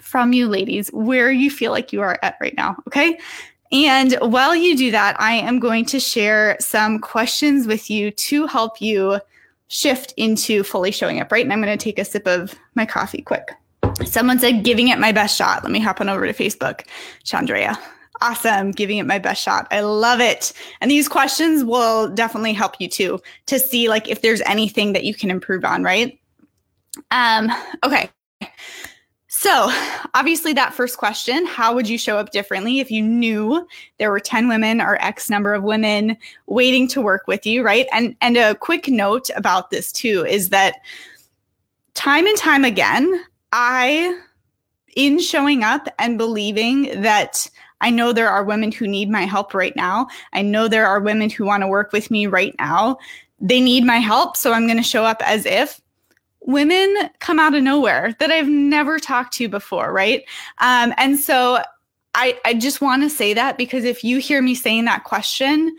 from 0.00 0.32
you 0.32 0.48
ladies 0.48 0.88
where 0.88 1.30
you 1.30 1.50
feel 1.50 1.70
like 1.70 1.92
you 1.92 2.00
are 2.00 2.18
at 2.22 2.36
right 2.40 2.56
now 2.56 2.76
okay 2.88 3.18
and 3.74 4.16
while 4.20 4.54
you 4.54 4.76
do 4.76 4.92
that, 4.92 5.20
I 5.20 5.34
am 5.34 5.58
going 5.58 5.84
to 5.86 5.98
share 5.98 6.56
some 6.60 7.00
questions 7.00 7.66
with 7.66 7.90
you 7.90 8.12
to 8.12 8.46
help 8.46 8.80
you 8.80 9.18
shift 9.66 10.14
into 10.16 10.62
fully 10.62 10.92
showing 10.92 11.20
up, 11.20 11.32
right? 11.32 11.44
And 11.44 11.52
I'm 11.52 11.60
going 11.60 11.76
to 11.76 11.82
take 11.82 11.98
a 11.98 12.04
sip 12.04 12.28
of 12.28 12.54
my 12.76 12.86
coffee 12.86 13.22
quick. 13.22 13.50
Someone 14.04 14.38
said, 14.38 14.62
giving 14.62 14.88
it 14.88 15.00
my 15.00 15.10
best 15.10 15.36
shot. 15.36 15.64
Let 15.64 15.72
me 15.72 15.80
hop 15.80 16.00
on 16.00 16.08
over 16.08 16.24
to 16.26 16.32
Facebook. 16.32 16.86
Chandrea. 17.24 17.76
Awesome. 18.20 18.70
Giving 18.70 18.98
it 18.98 19.06
my 19.06 19.18
best 19.18 19.42
shot. 19.42 19.66
I 19.72 19.80
love 19.80 20.20
it. 20.20 20.52
And 20.80 20.88
these 20.88 21.08
questions 21.08 21.64
will 21.64 22.08
definitely 22.08 22.52
help 22.52 22.76
you 22.78 22.88
too 22.88 23.20
to 23.46 23.58
see 23.58 23.88
like 23.88 24.08
if 24.08 24.22
there's 24.22 24.40
anything 24.42 24.92
that 24.92 25.04
you 25.04 25.14
can 25.14 25.30
improve 25.30 25.64
on, 25.64 25.82
right? 25.82 26.18
Um, 27.10 27.50
okay. 27.82 28.08
So, 29.44 29.70
obviously, 30.14 30.54
that 30.54 30.72
first 30.72 30.96
question 30.96 31.44
how 31.44 31.74
would 31.74 31.86
you 31.86 31.98
show 31.98 32.16
up 32.16 32.30
differently 32.30 32.80
if 32.80 32.90
you 32.90 33.02
knew 33.02 33.68
there 33.98 34.10
were 34.10 34.18
10 34.18 34.48
women 34.48 34.80
or 34.80 34.96
X 35.02 35.28
number 35.28 35.52
of 35.52 35.62
women 35.62 36.16
waiting 36.46 36.88
to 36.88 37.02
work 37.02 37.26
with 37.26 37.44
you, 37.44 37.62
right? 37.62 37.86
And, 37.92 38.16
and 38.22 38.38
a 38.38 38.54
quick 38.54 38.88
note 38.88 39.28
about 39.36 39.68
this 39.68 39.92
too 39.92 40.24
is 40.26 40.48
that 40.48 40.76
time 41.92 42.26
and 42.26 42.38
time 42.38 42.64
again, 42.64 43.22
I, 43.52 44.18
in 44.96 45.18
showing 45.18 45.62
up 45.62 45.88
and 45.98 46.16
believing 46.16 47.02
that 47.02 47.46
I 47.82 47.90
know 47.90 48.14
there 48.14 48.30
are 48.30 48.44
women 48.44 48.72
who 48.72 48.86
need 48.86 49.10
my 49.10 49.26
help 49.26 49.52
right 49.52 49.76
now, 49.76 50.06
I 50.32 50.40
know 50.40 50.68
there 50.68 50.86
are 50.86 51.00
women 51.00 51.28
who 51.28 51.44
want 51.44 51.62
to 51.62 51.68
work 51.68 51.92
with 51.92 52.10
me 52.10 52.26
right 52.26 52.54
now. 52.58 52.96
They 53.42 53.60
need 53.60 53.84
my 53.84 53.98
help. 53.98 54.38
So 54.38 54.54
I'm 54.54 54.66
going 54.66 54.78
to 54.78 54.82
show 54.82 55.04
up 55.04 55.20
as 55.22 55.44
if 55.44 55.82
women 56.46 56.94
come 57.20 57.38
out 57.38 57.54
of 57.54 57.62
nowhere 57.62 58.14
that 58.18 58.30
I've 58.30 58.48
never 58.48 58.98
talked 58.98 59.34
to 59.34 59.48
before, 59.48 59.92
right? 59.92 60.24
Um, 60.58 60.92
and 60.96 61.18
so 61.18 61.62
I, 62.14 62.38
I 62.44 62.54
just 62.54 62.80
want 62.80 63.02
to 63.02 63.10
say 63.10 63.34
that 63.34 63.58
because 63.58 63.84
if 63.84 64.04
you 64.04 64.18
hear 64.18 64.40
me 64.42 64.54
saying 64.54 64.84
that 64.84 65.04
question, 65.04 65.76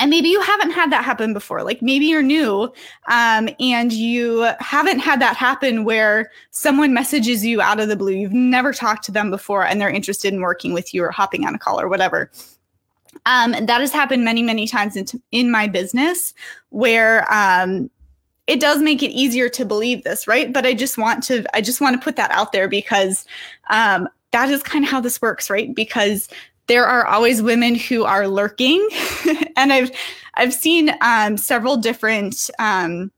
and 0.00 0.10
maybe 0.10 0.28
you 0.28 0.40
haven't 0.40 0.70
had 0.70 0.92
that 0.92 1.04
happen 1.04 1.32
before 1.32 1.64
like 1.64 1.82
maybe 1.82 2.06
you're 2.06 2.22
new 2.22 2.72
um, 3.08 3.48
and 3.58 3.92
you 3.92 4.48
haven't 4.60 5.00
had 5.00 5.20
that 5.20 5.36
happen 5.36 5.82
where 5.82 6.30
someone 6.50 6.94
messages 6.94 7.44
you 7.44 7.60
out 7.60 7.80
of 7.80 7.88
the 7.88 7.96
blue 7.96 8.12
you've 8.12 8.32
never 8.32 8.72
talked 8.72 9.02
to 9.04 9.10
them 9.10 9.28
before 9.28 9.66
and 9.66 9.80
they're 9.80 9.90
interested 9.90 10.32
in 10.32 10.40
working 10.40 10.72
with 10.72 10.94
you 10.94 11.02
or 11.02 11.10
hopping 11.10 11.44
on 11.44 11.54
a 11.54 11.58
call 11.58 11.80
or 11.80 11.88
whatever 11.88 12.30
um, 13.26 13.52
and 13.54 13.68
that 13.68 13.80
has 13.80 13.90
happened 13.90 14.24
many 14.24 14.42
many 14.42 14.68
times 14.68 14.94
in, 14.94 15.04
in 15.32 15.50
my 15.50 15.66
business 15.66 16.32
where 16.68 17.26
um, 17.32 17.90
it 18.48 18.58
does 18.58 18.80
make 18.82 19.02
it 19.02 19.10
easier 19.10 19.48
to 19.50 19.64
believe 19.64 20.02
this 20.02 20.26
right? 20.26 20.52
But 20.52 20.66
i 20.66 20.74
just 20.74 20.98
want 20.98 21.22
to 21.24 21.44
i 21.54 21.60
just 21.60 21.80
want 21.80 21.94
to 21.94 22.04
put 22.04 22.16
that 22.16 22.32
out 22.32 22.50
there 22.52 22.68
because 22.68 23.24
um, 23.70 24.08
that 24.32 24.50
is 24.50 24.62
kind 24.62 24.84
of 24.84 24.90
how 24.90 25.00
this 25.00 25.22
works 25.22 25.48
right? 25.48 25.72
Because 25.74 26.28
there 26.66 26.84
are 26.86 27.06
always 27.06 27.40
women 27.40 27.74
who 27.76 28.04
are 28.04 28.26
lurking. 28.26 28.86
And 29.56 29.72
i've 29.72 29.90
i've 30.34 30.54
seen 30.54 30.94
um, 31.00 31.36
several 31.36 31.76
different 31.76 32.48
um, 32.60 33.10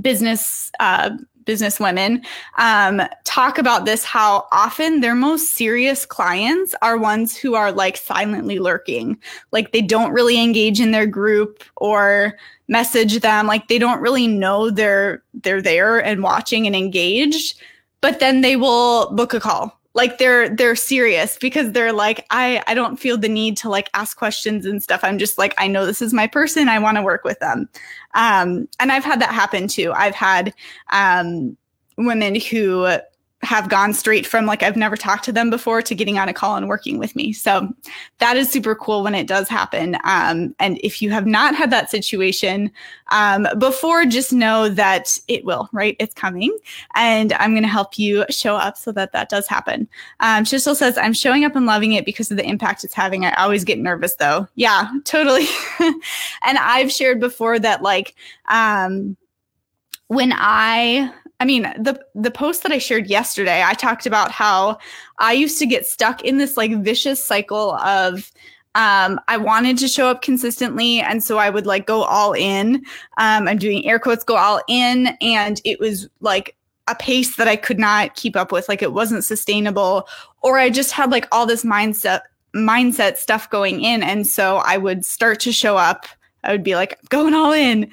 business 0.00 0.70
uh, 0.78 1.10
business 1.44 1.80
women 1.80 2.22
um, 2.58 3.02
talk 3.24 3.58
about 3.58 3.84
this 3.84 4.04
how 4.04 4.46
often 4.52 5.00
their 5.00 5.14
most 5.14 5.52
serious 5.52 6.06
clients 6.06 6.74
are 6.82 6.98
ones 6.98 7.36
who 7.36 7.54
are 7.54 7.72
like 7.72 7.96
silently 7.96 8.58
lurking. 8.58 9.18
Like 9.50 9.72
they 9.72 9.82
don't 9.82 10.12
really 10.12 10.42
engage 10.42 10.80
in 10.80 10.92
their 10.92 11.06
group 11.06 11.64
or 11.76 12.36
message 12.68 13.20
them. 13.20 13.46
Like 13.46 13.68
they 13.68 13.78
don't 13.78 14.00
really 14.00 14.26
know 14.26 14.70
they're 14.70 15.22
they're 15.34 15.62
there 15.62 15.98
and 15.98 16.22
watching 16.22 16.66
and 16.66 16.76
engaged 16.76 17.60
but 18.02 18.20
then 18.20 18.42
they 18.42 18.56
will 18.56 19.10
book 19.12 19.32
a 19.32 19.40
call 19.40 19.80
like 19.94 20.18
they're 20.18 20.48
they're 20.48 20.76
serious 20.76 21.36
because 21.38 21.72
they're 21.72 21.92
like 21.92 22.26
i 22.30 22.62
i 22.66 22.74
don't 22.74 22.98
feel 22.98 23.18
the 23.18 23.28
need 23.28 23.56
to 23.56 23.68
like 23.68 23.90
ask 23.94 24.16
questions 24.16 24.66
and 24.66 24.82
stuff. 24.82 25.00
I'm 25.02 25.18
just 25.18 25.38
like 25.38 25.54
i 25.58 25.66
know 25.66 25.86
this 25.86 26.02
is 26.02 26.12
my 26.12 26.26
person. 26.26 26.68
I 26.68 26.78
want 26.78 26.96
to 26.96 27.02
work 27.02 27.24
with 27.24 27.38
them. 27.40 27.68
Um 28.14 28.68
and 28.80 28.92
i've 28.92 29.04
had 29.04 29.20
that 29.20 29.30
happen 29.30 29.68
too. 29.68 29.92
I've 29.92 30.14
had 30.14 30.54
um 30.92 31.56
women 31.96 32.34
who 32.40 32.98
have 33.42 33.68
gone 33.68 33.92
straight 33.92 34.24
from 34.24 34.46
like 34.46 34.62
I've 34.62 34.76
never 34.76 34.96
talked 34.96 35.24
to 35.24 35.32
them 35.32 35.50
before 35.50 35.82
to 35.82 35.94
getting 35.94 36.16
on 36.16 36.28
a 36.28 36.32
call 36.32 36.56
and 36.56 36.68
working 36.68 36.98
with 36.98 37.16
me. 37.16 37.32
So 37.32 37.68
that 38.18 38.36
is 38.36 38.48
super 38.48 38.74
cool 38.76 39.02
when 39.02 39.16
it 39.16 39.26
does 39.26 39.48
happen. 39.48 39.96
Um, 40.04 40.54
and 40.60 40.78
if 40.84 41.02
you 41.02 41.10
have 41.10 41.26
not 41.26 41.54
had 41.56 41.70
that 41.70 41.90
situation 41.90 42.70
um, 43.10 43.48
before, 43.58 44.06
just 44.06 44.32
know 44.32 44.68
that 44.68 45.18
it 45.26 45.44
will. 45.44 45.68
Right, 45.72 45.96
it's 45.98 46.14
coming, 46.14 46.56
and 46.94 47.32
I'm 47.34 47.52
going 47.52 47.64
to 47.64 47.68
help 47.68 47.98
you 47.98 48.24
show 48.30 48.56
up 48.56 48.76
so 48.76 48.92
that 48.92 49.12
that 49.12 49.28
does 49.28 49.48
happen. 49.48 49.88
Um, 50.20 50.44
Chisel 50.44 50.76
says 50.76 50.96
I'm 50.96 51.12
showing 51.12 51.44
up 51.44 51.56
and 51.56 51.66
loving 51.66 51.92
it 51.92 52.04
because 52.04 52.30
of 52.30 52.36
the 52.36 52.48
impact 52.48 52.84
it's 52.84 52.94
having. 52.94 53.24
I 53.24 53.34
always 53.34 53.64
get 53.64 53.78
nervous 53.78 54.14
though. 54.14 54.46
Yeah, 54.54 54.88
totally. 55.04 55.46
and 55.80 56.58
I've 56.58 56.92
shared 56.92 57.18
before 57.18 57.58
that 57.58 57.82
like 57.82 58.14
um, 58.48 59.16
when 60.06 60.32
I 60.34 61.12
I 61.42 61.44
mean, 61.44 61.62
the 61.76 62.00
the 62.14 62.30
post 62.30 62.62
that 62.62 62.70
I 62.70 62.78
shared 62.78 63.08
yesterday, 63.08 63.64
I 63.66 63.74
talked 63.74 64.06
about 64.06 64.30
how 64.30 64.78
I 65.18 65.32
used 65.32 65.58
to 65.58 65.66
get 65.66 65.84
stuck 65.84 66.22
in 66.22 66.38
this 66.38 66.56
like 66.56 66.70
vicious 66.84 67.22
cycle 67.22 67.74
of 67.78 68.30
um, 68.76 69.20
I 69.26 69.38
wanted 69.38 69.76
to 69.78 69.88
show 69.88 70.06
up 70.06 70.22
consistently, 70.22 71.00
and 71.00 71.20
so 71.20 71.38
I 71.38 71.50
would 71.50 71.66
like 71.66 71.84
go 71.84 72.04
all 72.04 72.32
in. 72.32 72.76
Um, 73.18 73.48
I'm 73.48 73.58
doing 73.58 73.84
air 73.84 73.98
quotes, 73.98 74.22
go 74.22 74.36
all 74.36 74.62
in, 74.68 75.16
and 75.20 75.60
it 75.64 75.80
was 75.80 76.08
like 76.20 76.54
a 76.86 76.94
pace 76.94 77.34
that 77.34 77.48
I 77.48 77.56
could 77.56 77.80
not 77.80 78.14
keep 78.14 78.36
up 78.36 78.52
with. 78.52 78.68
Like 78.68 78.80
it 78.80 78.92
wasn't 78.92 79.24
sustainable, 79.24 80.06
or 80.42 80.60
I 80.60 80.70
just 80.70 80.92
had 80.92 81.10
like 81.10 81.26
all 81.32 81.44
this 81.44 81.64
mindset 81.64 82.20
mindset 82.54 83.16
stuff 83.16 83.50
going 83.50 83.82
in, 83.82 84.04
and 84.04 84.28
so 84.28 84.58
I 84.58 84.76
would 84.76 85.04
start 85.04 85.40
to 85.40 85.52
show 85.52 85.76
up. 85.76 86.06
I 86.44 86.52
would 86.52 86.62
be 86.62 86.76
like 86.76 87.00
going 87.08 87.34
all 87.34 87.52
in, 87.52 87.90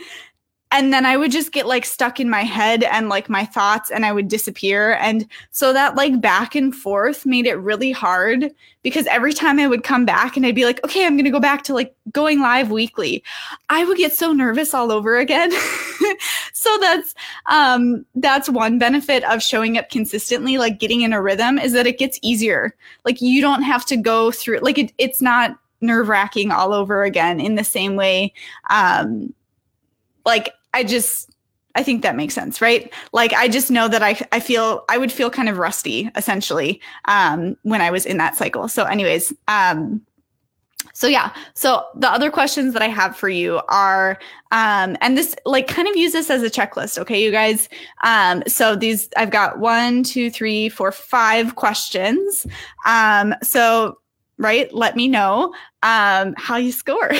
and 0.72 0.94
then 0.94 1.04
I 1.04 1.18
would 1.18 1.32
just 1.32 1.52
get 1.52 1.66
like 1.66 1.84
stuck 1.84 2.20
in 2.20 2.30
my 2.30 2.44
head 2.44 2.84
and 2.84 3.10
like 3.10 3.28
my 3.28 3.44
thoughts 3.44 3.90
and 3.90 4.06
I 4.06 4.12
would 4.12 4.28
disappear. 4.28 4.94
And 4.96 5.28
so 5.50 5.74
that 5.74 5.96
like 5.96 6.22
back 6.22 6.54
and 6.54 6.76
forth 6.76 7.26
made 7.26 7.48
it 7.48 7.56
really 7.56 7.92
hard 7.92 8.54
because 8.84 9.08
every 9.08 9.34
time 9.34 9.60
I 9.60 9.68
would 9.68 9.84
come 9.84 10.06
back 10.06 10.38
and 10.38 10.46
I'd 10.46 10.54
be 10.54 10.66
like, 10.66 10.84
okay, 10.84 11.08
I'm 11.08 11.16
going 11.16 11.26
to 11.26 11.32
go 11.32 11.40
back 11.40 11.64
to 11.64 11.74
like 11.74 11.96
going 12.12 12.40
live 12.40 12.70
weekly, 12.70 13.24
I 13.70 13.84
would 13.84 13.98
get 13.98 14.14
so 14.14 14.32
nervous 14.32 14.76
all 14.76 14.92
over 14.92 15.18
again. 15.18 15.52
so 16.54 16.78
that's 16.80 17.16
um 17.48 18.06
that's 18.16 18.48
one 18.48 18.78
benefit 18.78 19.24
of 19.24 19.42
showing 19.42 19.76
up 19.76 19.90
consistently 19.90 20.60
like 20.60 20.80
getting 20.80 21.02
in 21.02 21.14
a 21.14 21.22
rhythm 21.22 21.58
is 21.58 21.74
that 21.74 21.88
it 21.88 21.98
gets 21.98 22.20
easier. 22.22 22.76
Like 23.06 23.22
you 23.22 23.42
don't 23.42 23.64
have 23.64 23.88
to 23.88 23.98
go 23.98 24.30
through 24.30 24.60
like 24.60 24.78
it, 24.78 24.94
it's 25.00 25.22
not 25.22 25.58
nerve 25.82 26.10
wracking 26.10 26.52
all 26.52 26.74
over 26.74 27.04
again 27.04 27.40
in 27.40 27.56
the 27.56 27.64
same 27.64 27.96
way 27.96 28.34
um 28.70 29.34
like 30.26 30.54
I 30.74 30.84
just 30.84 31.32
I 31.76 31.84
think 31.84 32.02
that 32.02 32.16
makes 32.16 32.34
sense, 32.34 32.62
right? 32.62 32.92
Like 33.14 33.34
I 33.34 33.48
just 33.48 33.72
know 33.72 33.88
that 33.88 34.02
I 34.04 34.20
I 34.32 34.40
feel 34.40 34.86
I 34.90 34.98
would 34.98 35.12
feel 35.12 35.30
kind 35.30 35.50
of 35.50 35.58
rusty 35.58 36.10
essentially 36.16 36.82
um 37.06 37.56
when 37.64 37.82
I 37.82 37.92
was 37.92 38.06
in 38.06 38.18
that 38.18 38.36
cycle. 38.36 38.68
So 38.68 38.86
anyways, 38.86 39.34
um 39.48 40.02
so 40.94 41.08
yeah, 41.08 41.34
so 41.54 41.86
the 41.96 42.10
other 42.10 42.32
questions 42.32 42.74
that 42.74 42.82
I 42.82 42.88
have 42.88 43.16
for 43.16 43.30
you 43.30 43.62
are 43.70 44.18
um 44.52 44.98
and 45.02 45.18
this 45.18 45.36
like 45.46 45.68
kind 45.68 45.88
of 45.88 45.96
use 45.96 46.14
this 46.14 46.30
as 46.30 46.42
a 46.42 46.50
checklist, 46.50 46.98
okay, 46.98 47.24
you 47.24 47.32
guys? 47.32 47.70
Um 48.04 48.44
so 48.48 48.76
these 48.76 49.10
I've 49.16 49.32
got 49.32 49.60
one, 49.60 50.04
two, 50.04 50.32
three, 50.32 50.70
four, 50.70 50.92
five 50.92 51.56
questions. 51.56 52.48
Um 52.86 53.36
so 53.44 54.00
right? 54.40 54.74
Let 54.74 54.96
me 54.96 55.08
know 55.08 55.54
um, 55.84 56.34
how 56.38 56.56
you 56.56 56.72
score. 56.72 57.12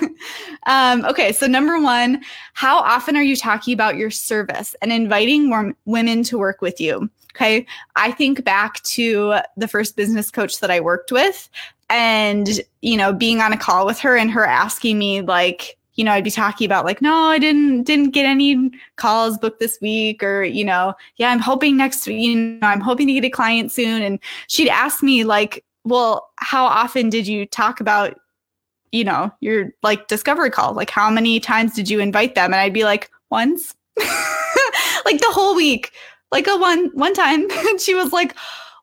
um, 0.66 1.04
okay, 1.04 1.32
so 1.32 1.46
number 1.46 1.80
one, 1.80 2.22
how 2.54 2.78
often 2.78 3.16
are 3.16 3.22
you 3.22 3.36
talking 3.36 3.74
about 3.74 3.96
your 3.96 4.10
service 4.10 4.76
and 4.82 4.92
inviting 4.92 5.48
more 5.48 5.74
women 5.84 6.22
to 6.24 6.38
work 6.38 6.60
with 6.60 6.80
you? 6.80 7.10
Okay, 7.34 7.66
I 7.96 8.12
think 8.12 8.44
back 8.44 8.82
to 8.82 9.36
the 9.56 9.68
first 9.68 9.96
business 9.96 10.30
coach 10.30 10.60
that 10.60 10.70
I 10.70 10.80
worked 10.80 11.10
with, 11.10 11.48
and 11.88 12.60
you 12.82 12.96
know, 12.96 13.12
being 13.12 13.40
on 13.40 13.52
a 13.52 13.56
call 13.56 13.86
with 13.86 13.98
her 14.00 14.16
and 14.16 14.30
her 14.30 14.44
asking 14.44 14.98
me 14.98 15.22
like, 15.22 15.78
you 15.94 16.04
know, 16.04 16.12
I'd 16.12 16.24
be 16.24 16.30
talking 16.30 16.66
about 16.66 16.84
like, 16.84 17.00
no, 17.00 17.14
I 17.14 17.38
didn't 17.38 17.84
didn't 17.84 18.10
get 18.10 18.26
any 18.26 18.70
calls 18.96 19.38
booked 19.38 19.60
this 19.60 19.78
week, 19.80 20.22
or 20.22 20.42
you 20.42 20.64
know, 20.64 20.94
yeah, 21.16 21.30
I'm 21.30 21.38
hoping 21.38 21.76
next 21.76 22.06
week, 22.06 22.20
you 22.20 22.36
know, 22.36 22.66
I'm 22.66 22.80
hoping 22.80 23.06
to 23.06 23.14
get 23.14 23.24
a 23.24 23.30
client 23.30 23.72
soon, 23.72 24.02
and 24.02 24.18
she'd 24.48 24.68
ask 24.68 25.02
me 25.02 25.24
like 25.24 25.64
well, 25.84 26.30
how 26.36 26.64
often 26.64 27.08
did 27.10 27.26
you 27.26 27.46
talk 27.46 27.80
about, 27.80 28.20
you 28.92 29.04
know, 29.04 29.32
your 29.40 29.70
like 29.82 30.08
discovery 30.08 30.50
call? 30.50 30.74
Like, 30.74 30.90
how 30.90 31.10
many 31.10 31.40
times 31.40 31.74
did 31.74 31.90
you 31.90 32.00
invite 32.00 32.34
them? 32.34 32.52
And 32.52 32.60
I'd 32.60 32.72
be 32.72 32.84
like, 32.84 33.10
once, 33.30 33.74
like 33.98 35.18
the 35.18 35.30
whole 35.30 35.56
week, 35.56 35.92
like 36.30 36.46
a 36.46 36.56
one 36.56 36.90
one 36.94 37.14
time. 37.14 37.50
and 37.50 37.80
she 37.80 37.94
was 37.94 38.12
like, 38.12 38.36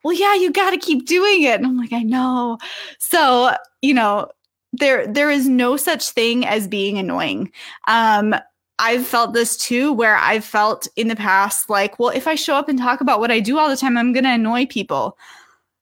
well, 0.04 0.14
yeah, 0.14 0.36
you 0.36 0.52
got 0.52 0.72
to 0.72 0.78
keep 0.78 1.06
doing 1.06 1.44
it. 1.44 1.56
And 1.56 1.66
I'm 1.66 1.78
like, 1.78 1.94
I 1.94 2.04
know. 2.04 2.58
So, 2.98 3.56
you 3.82 3.94
know, 3.94 4.28
there 4.74 5.08
there 5.08 5.30
is 5.30 5.48
no 5.48 5.78
such 5.78 6.10
thing 6.10 6.46
as 6.46 6.68
being 6.68 6.98
annoying. 6.98 7.52
Um, 7.88 8.36
I've 8.82 9.06
felt 9.06 9.34
this 9.34 9.58
too, 9.58 9.92
where 9.92 10.16
I've 10.16 10.46
felt 10.46 10.88
in 10.96 11.10
the 11.10 11.16
past 11.16 11.70
like, 11.70 12.00
well, 12.00 12.10
if 12.10 12.28
I 12.28 12.36
show 12.36 12.56
up 12.56 12.70
and 12.70 12.80
talk 12.80 13.02
about 13.02 13.20
what 13.20 13.32
I 13.32 13.42
do 13.42 13.58
all 13.58 13.70
the 13.70 13.76
time, 13.76 13.98
I'm 13.98 14.14
going 14.14 14.24
to 14.24 14.32
annoy 14.32 14.68
people 14.68 15.18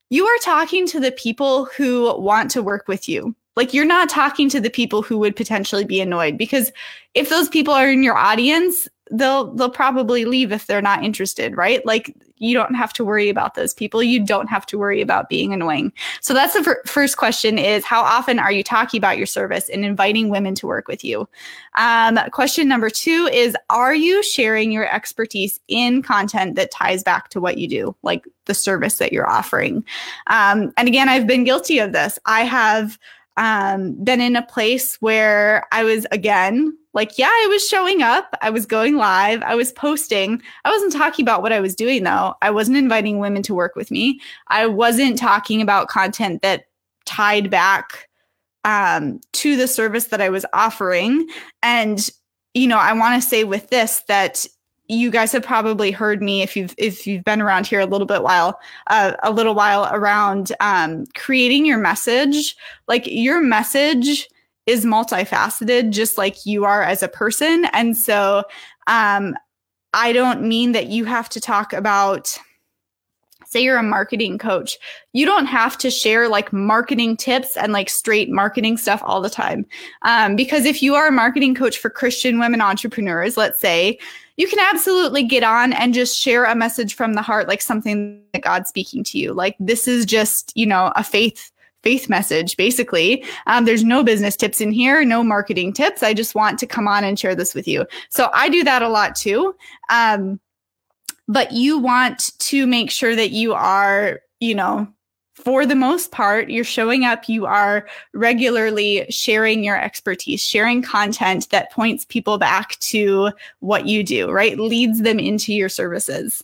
you 0.09 0.25
are 0.25 0.37
talking 0.39 0.87
to 0.87 0.99
the 0.99 1.11
people 1.11 1.65
who 1.65 2.17
want 2.19 2.51
to 2.51 2.63
work 2.63 2.87
with 2.87 3.09
you. 3.09 3.35
Like 3.57 3.73
you're 3.73 3.85
not 3.85 4.07
talking 4.07 4.49
to 4.49 4.61
the 4.61 4.69
people 4.69 5.01
who 5.01 5.17
would 5.17 5.35
potentially 5.35 5.83
be 5.83 5.99
annoyed 5.99 6.37
because 6.37 6.71
if 7.15 7.29
those 7.29 7.49
people 7.49 7.73
are 7.73 7.89
in 7.89 8.03
your 8.03 8.15
audience, 8.15 8.87
they'll 9.11 9.53
they'll 9.55 9.69
probably 9.69 10.25
leave 10.25 10.51
if 10.51 10.67
they're 10.67 10.81
not 10.81 11.03
interested, 11.03 11.57
right? 11.57 11.85
Like 11.85 12.13
you 12.37 12.53
don't 12.53 12.75
have 12.75 12.93
to 12.93 13.03
worry 13.03 13.29
about 13.29 13.55
those 13.55 13.73
people. 13.73 14.03
You 14.03 14.23
don't 14.23 14.47
have 14.47 14.65
to 14.67 14.77
worry 14.77 15.01
about 15.01 15.27
being 15.27 15.53
annoying. 15.53 15.91
So 16.21 16.35
that's 16.35 16.53
the 16.53 16.63
fir- 16.63 16.83
first 16.85 17.17
question 17.17 17.57
is 17.57 17.83
how 17.83 18.01
often 18.01 18.37
are 18.37 18.51
you 18.51 18.63
talking 18.63 18.99
about 18.99 19.17
your 19.17 19.25
service 19.25 19.69
and 19.69 19.83
inviting 19.83 20.29
women 20.29 20.53
to 20.55 20.67
work 20.67 20.87
with 20.87 21.03
you? 21.03 21.27
Um, 21.75 22.19
question 22.31 22.67
number 22.67 22.91
two 22.91 23.27
is 23.33 23.55
are 23.71 23.95
you 23.95 24.21
sharing 24.21 24.71
your 24.71 24.93
expertise 24.93 25.59
in 25.67 26.03
content 26.03 26.55
that 26.55 26.69
ties 26.69 27.01
back 27.01 27.29
to 27.29 27.41
what 27.41 27.57
you 27.57 27.67
do, 27.67 27.95
like 28.03 28.23
the 28.45 28.53
service 28.53 28.97
that 28.97 29.11
you're 29.11 29.29
offering? 29.29 29.83
Um, 30.27 30.71
and 30.77 30.87
again, 30.87 31.09
I've 31.09 31.25
been 31.25 31.43
guilty 31.43 31.79
of 31.79 31.91
this. 31.91 32.19
I 32.27 32.41
have 32.41 32.99
um, 33.37 34.03
been 34.03 34.19
in 34.19 34.35
a 34.35 34.45
place 34.45 34.95
where 34.95 35.65
I 35.71 35.83
was 35.83 36.05
again 36.11 36.75
like, 36.93 37.19
yeah, 37.19 37.27
I 37.27 37.47
was 37.49 37.67
showing 37.67 38.01
up, 38.01 38.35
I 38.41 38.49
was 38.49 38.65
going 38.65 38.95
live, 38.95 39.43
I 39.43 39.53
was 39.53 39.71
posting. 39.71 40.41
I 40.65 40.71
wasn't 40.71 40.93
talking 40.93 41.23
about 41.23 41.43
what 41.43 41.53
I 41.53 41.59
was 41.59 41.75
doing 41.75 42.03
though. 42.03 42.33
I 42.41 42.49
wasn't 42.49 42.77
inviting 42.77 43.19
women 43.19 43.43
to 43.43 43.53
work 43.53 43.75
with 43.75 43.91
me. 43.91 44.19
I 44.47 44.65
wasn't 44.65 45.19
talking 45.19 45.61
about 45.61 45.89
content 45.89 46.41
that 46.41 46.65
tied 47.05 47.51
back 47.51 48.09
um, 48.63 49.21
to 49.33 49.55
the 49.55 49.67
service 49.67 50.05
that 50.05 50.21
I 50.21 50.29
was 50.29 50.45
offering. 50.53 51.27
And, 51.61 52.09
you 52.55 52.65
know, 52.65 52.79
I 52.79 52.93
want 52.93 53.21
to 53.21 53.29
say 53.29 53.43
with 53.43 53.69
this 53.69 54.03
that 54.07 54.47
you 54.89 55.11
guys 55.11 55.31
have 55.33 55.43
probably 55.43 55.91
heard 55.91 56.21
me 56.21 56.41
if 56.41 56.55
you've 56.55 56.73
if 56.77 57.05
you've 57.05 57.23
been 57.23 57.41
around 57.41 57.67
here 57.67 57.79
a 57.79 57.85
little 57.85 58.07
bit 58.07 58.23
while 58.23 58.59
uh, 58.87 59.13
a 59.23 59.31
little 59.31 59.53
while 59.53 59.89
around 59.91 60.53
um, 60.59 61.05
creating 61.15 61.65
your 61.65 61.77
message. 61.77 62.55
Like 62.87 63.03
your 63.05 63.41
message 63.41 64.29
is 64.65 64.85
multifaceted 64.85 65.91
just 65.91 66.17
like 66.17 66.45
you 66.45 66.65
are 66.65 66.83
as 66.83 67.03
a 67.03 67.07
person. 67.07 67.65
And 67.73 67.97
so 67.97 68.43
um, 68.87 69.35
i 69.93 70.11
don't 70.11 70.41
mean 70.41 70.73
that 70.73 70.87
you 70.87 71.05
have 71.05 71.29
to 71.29 71.39
talk 71.39 71.71
about 71.71 72.37
say 73.45 73.61
you're 73.61 73.77
a 73.77 73.83
marketing 73.83 74.37
coach. 74.37 74.77
You 75.13 75.25
don't 75.25 75.45
have 75.45 75.77
to 75.77 75.89
share 75.89 76.27
like 76.27 76.51
marketing 76.51 77.15
tips 77.15 77.55
and 77.55 77.71
like 77.71 77.89
straight 77.89 78.29
marketing 78.29 78.75
stuff 78.75 79.01
all 79.05 79.21
the 79.21 79.29
time. 79.29 79.65
Um, 80.01 80.35
because 80.35 80.65
if 80.65 80.83
you 80.83 80.95
are 80.95 81.07
a 81.07 81.11
marketing 81.13 81.55
coach 81.55 81.77
for 81.77 81.89
christian 81.89 82.39
women 82.39 82.59
entrepreneurs 82.59 83.37
let's 83.37 83.59
say 83.59 83.97
you 84.37 84.47
can 84.47 84.59
absolutely 84.59 85.23
get 85.23 85.43
on 85.43 85.73
and 85.73 85.93
just 85.93 86.17
share 86.17 86.45
a 86.45 86.55
message 86.55 86.93
from 86.93 87.13
the 87.13 87.21
heart 87.21 87.47
like 87.47 87.61
something 87.61 88.21
that 88.33 88.41
god's 88.41 88.69
speaking 88.69 89.03
to 89.03 89.17
you 89.17 89.33
like 89.33 89.55
this 89.59 89.87
is 89.87 90.05
just 90.05 90.51
you 90.55 90.65
know 90.65 90.91
a 90.95 91.03
faith 91.03 91.51
faith 91.83 92.09
message, 92.09 92.57
basically. 92.57 93.23
Um, 93.45 93.63
there's 93.63 93.83
no 93.83 94.03
business 94.03 94.35
tips 94.35 94.59
in 94.59 94.71
here, 94.71 95.05
no 95.05 95.23
marketing 95.23 95.71
tips. 95.71 96.03
I 96.03 96.13
just 96.13 96.35
want 96.35 96.59
to 96.59 96.67
come 96.67 96.85
on 96.85 97.05
and 97.05 97.17
share 97.17 97.33
this 97.33 97.55
with 97.55 97.65
you. 97.65 97.85
So 98.09 98.29
I 98.33 98.49
do 98.49 98.63
that 98.65 98.81
a 98.81 98.89
lot 98.89 99.15
too. 99.15 99.55
Um, 99.89 100.39
but 101.29 101.53
you 101.53 101.77
want 101.77 102.37
to 102.39 102.67
make 102.67 102.91
sure 102.91 103.15
that 103.15 103.31
you 103.31 103.53
are, 103.53 104.19
you 104.41 104.55
know, 104.55 104.87
for 105.37 105.67
the 105.67 105.75
most 105.75 106.11
part, 106.11 106.49
you're 106.49 106.63
showing 106.63 107.05
up, 107.05 107.29
you 107.29 107.45
are 107.45 107.87
regularly 108.13 109.05
sharing 109.11 109.63
your 109.63 109.79
expertise, 109.79 110.41
sharing 110.41 110.81
content 110.81 111.49
that 111.51 111.71
points 111.71 112.05
people 112.05 112.39
back 112.39 112.77
to 112.79 113.31
what 113.59 113.85
you 113.85 114.03
do, 114.03 114.31
right? 114.31 114.59
Leads 114.59 115.03
them 115.03 115.19
into 115.19 115.53
your 115.53 115.69
services. 115.69 116.43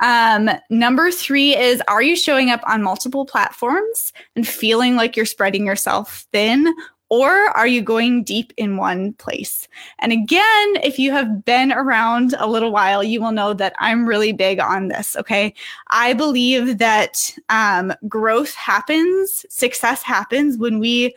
Um, 0.00 0.48
number 0.70 1.10
three 1.10 1.54
is 1.54 1.82
Are 1.86 2.00
you 2.00 2.16
showing 2.16 2.48
up 2.48 2.62
on 2.66 2.82
multiple 2.82 3.26
platforms 3.26 4.10
and 4.34 4.48
feeling 4.48 4.96
like 4.96 5.16
you're 5.16 5.26
spreading 5.26 5.66
yourself 5.66 6.26
thin? 6.32 6.74
Or 7.10 7.48
are 7.56 7.66
you 7.66 7.82
going 7.82 8.22
deep 8.22 8.52
in 8.56 8.76
one 8.76 9.14
place? 9.14 9.66
And 9.98 10.12
again, 10.12 10.76
if 10.82 10.96
you 10.98 11.10
have 11.10 11.44
been 11.44 11.72
around 11.72 12.34
a 12.38 12.46
little 12.46 12.70
while, 12.70 13.02
you 13.02 13.20
will 13.20 13.32
know 13.32 13.52
that 13.52 13.74
I'm 13.78 14.06
really 14.06 14.32
big 14.32 14.60
on 14.60 14.88
this. 14.88 15.16
Okay. 15.16 15.52
I 15.88 16.12
believe 16.12 16.78
that 16.78 17.36
um, 17.48 17.92
growth 18.08 18.54
happens, 18.54 19.44
success 19.48 20.02
happens 20.02 20.56
when 20.56 20.78
we 20.78 21.14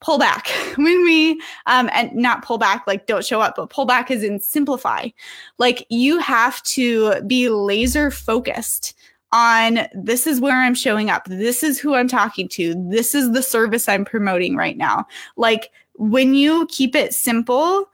pull 0.00 0.18
back 0.18 0.48
when 0.76 1.04
we 1.04 1.40
um 1.66 1.88
and 1.92 2.12
not 2.14 2.44
pull 2.44 2.58
back 2.58 2.86
like 2.86 3.06
don't 3.06 3.24
show 3.24 3.40
up 3.40 3.56
but 3.56 3.70
pull 3.70 3.86
back 3.86 4.10
is 4.10 4.22
in 4.22 4.38
simplify 4.38 5.08
like 5.56 5.86
you 5.88 6.18
have 6.18 6.62
to 6.64 7.20
be 7.22 7.48
laser 7.48 8.10
focused 8.10 8.94
on 9.36 9.86
this 9.92 10.26
is 10.26 10.40
where 10.40 10.62
i'm 10.62 10.74
showing 10.74 11.10
up 11.10 11.26
this 11.26 11.62
is 11.62 11.78
who 11.78 11.94
i'm 11.94 12.08
talking 12.08 12.48
to 12.48 12.74
this 12.88 13.14
is 13.14 13.32
the 13.32 13.42
service 13.42 13.86
i'm 13.88 14.04
promoting 14.04 14.56
right 14.56 14.78
now 14.78 15.06
like 15.36 15.70
when 15.96 16.34
you 16.34 16.66
keep 16.70 16.96
it 16.96 17.12
simple 17.12 17.90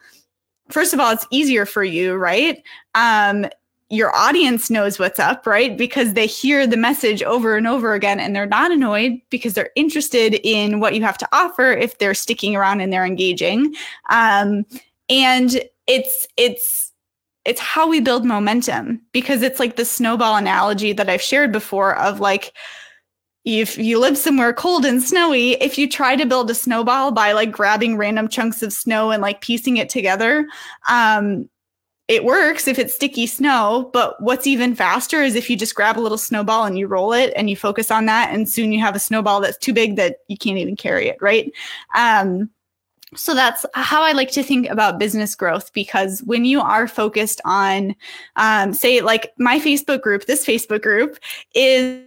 first 0.69 0.95
of 0.95 1.01
all 1.01 1.11
it's 1.11 1.27
easier 1.31 1.67
for 1.67 1.83
you 1.83 2.15
right 2.15 2.63
um 2.95 3.45
your 3.93 4.17
audience 4.17 4.71
knows 4.71 4.99
what's 4.99 5.21
up, 5.21 5.47
right? 5.47 5.77
Because 5.77 6.15
they 6.15 6.27
hear 6.27 6.67
the 6.67 6.79
message 6.79 7.23
over 7.23 7.59
and 7.59 7.67
over 7.67 7.93
again 7.93 8.19
and 8.19 8.35
they're 8.35 8.47
not 8.47 8.73
annoyed 8.73 9.21
because 9.29 9.53
they're 9.53 9.69
interested 9.77 10.41
in 10.43 10.81
what 10.81 10.95
you 10.95 11.03
have 11.03 11.19
to 11.19 11.29
offer 11.31 11.73
if 11.73 11.99
they're 11.99 12.15
sticking 12.15 12.57
around 12.57 12.81
and 12.81 12.91
they're 12.91 13.05
engaging. 13.05 13.75
Um, 14.09 14.65
and 15.11 15.63
it's, 15.87 16.27
it's, 16.39 16.92
it's 17.45 17.61
how 17.61 17.89
we 17.89 18.01
build 18.01 18.25
momentum 18.25 19.01
because 19.13 19.43
it's 19.43 19.59
like 19.59 19.77
the 19.77 19.85
snowball 19.85 20.37
analogy 20.37 20.93
that 20.93 21.09
I've 21.09 21.23
shared 21.23 21.53
before 21.53 21.97
of 21.99 22.21
like, 22.21 22.53
if 23.45 23.77
you 23.77 23.99
live 23.99 24.17
somewhere 24.17 24.53
cold 24.53 24.85
and 24.85 25.03
snowy, 25.03 25.55
if 25.55 25.77
you 25.77 25.89
try 25.89 26.15
to 26.15 26.25
build 26.25 26.49
a 26.51 26.55
snowball 26.55 27.11
by 27.11 27.33
like 27.33 27.51
grabbing 27.51 27.97
random 27.97 28.29
chunks 28.29 28.63
of 28.63 28.73
snow 28.73 29.11
and 29.11 29.21
like 29.21 29.41
piecing 29.41 29.79
it 29.79 29.89
together, 29.89 30.47
um, 30.89 31.49
it 32.07 32.25
works 32.25 32.69
if 32.69 32.79
it's 32.79 32.95
sticky 32.95 33.27
snow, 33.27 33.91
but 33.93 34.21
what's 34.23 34.47
even 34.47 34.75
faster 34.75 35.23
is 35.23 35.35
if 35.35 35.49
you 35.49 35.57
just 35.57 35.75
grab 35.75 35.99
a 35.99 36.01
little 36.01 36.19
snowball 36.19 36.65
and 36.65 36.79
you 36.79 36.87
roll 36.87 37.13
it 37.13 37.33
and 37.35 37.49
you 37.49 37.57
focus 37.57 37.91
on 37.91 38.07
that, 38.07 38.33
and 38.33 38.49
soon 38.49 38.71
you 38.71 38.81
have 38.81 38.95
a 38.95 39.01
snowball 39.01 39.41
that's 39.41 39.59
too 39.59 39.73
big 39.73 39.97
that 39.97 40.19
you 40.29 40.37
can't 40.37 40.59
even 40.59 40.77
carry 40.77 41.09
it, 41.09 41.17
right? 41.21 41.51
Um, 41.97 42.51
so 43.15 43.35
that's 43.35 43.67
how 43.75 44.03
I 44.03 44.13
like 44.13 44.31
to 44.33 44.43
think 44.43 44.69
about 44.69 44.99
business 44.99 45.35
growth 45.35 45.73
because 45.73 46.21
when 46.25 46.45
you 46.45 46.61
are 46.61 46.89
focused 46.89 47.41
on, 47.45 47.95
um, 48.37 48.73
say, 48.73 49.01
like 49.01 49.33
my 49.39 49.59
Facebook 49.59 50.03
group, 50.03 50.25
this 50.27 50.47
Facebook 50.47 50.83
group 50.83 51.19
is 51.55 52.03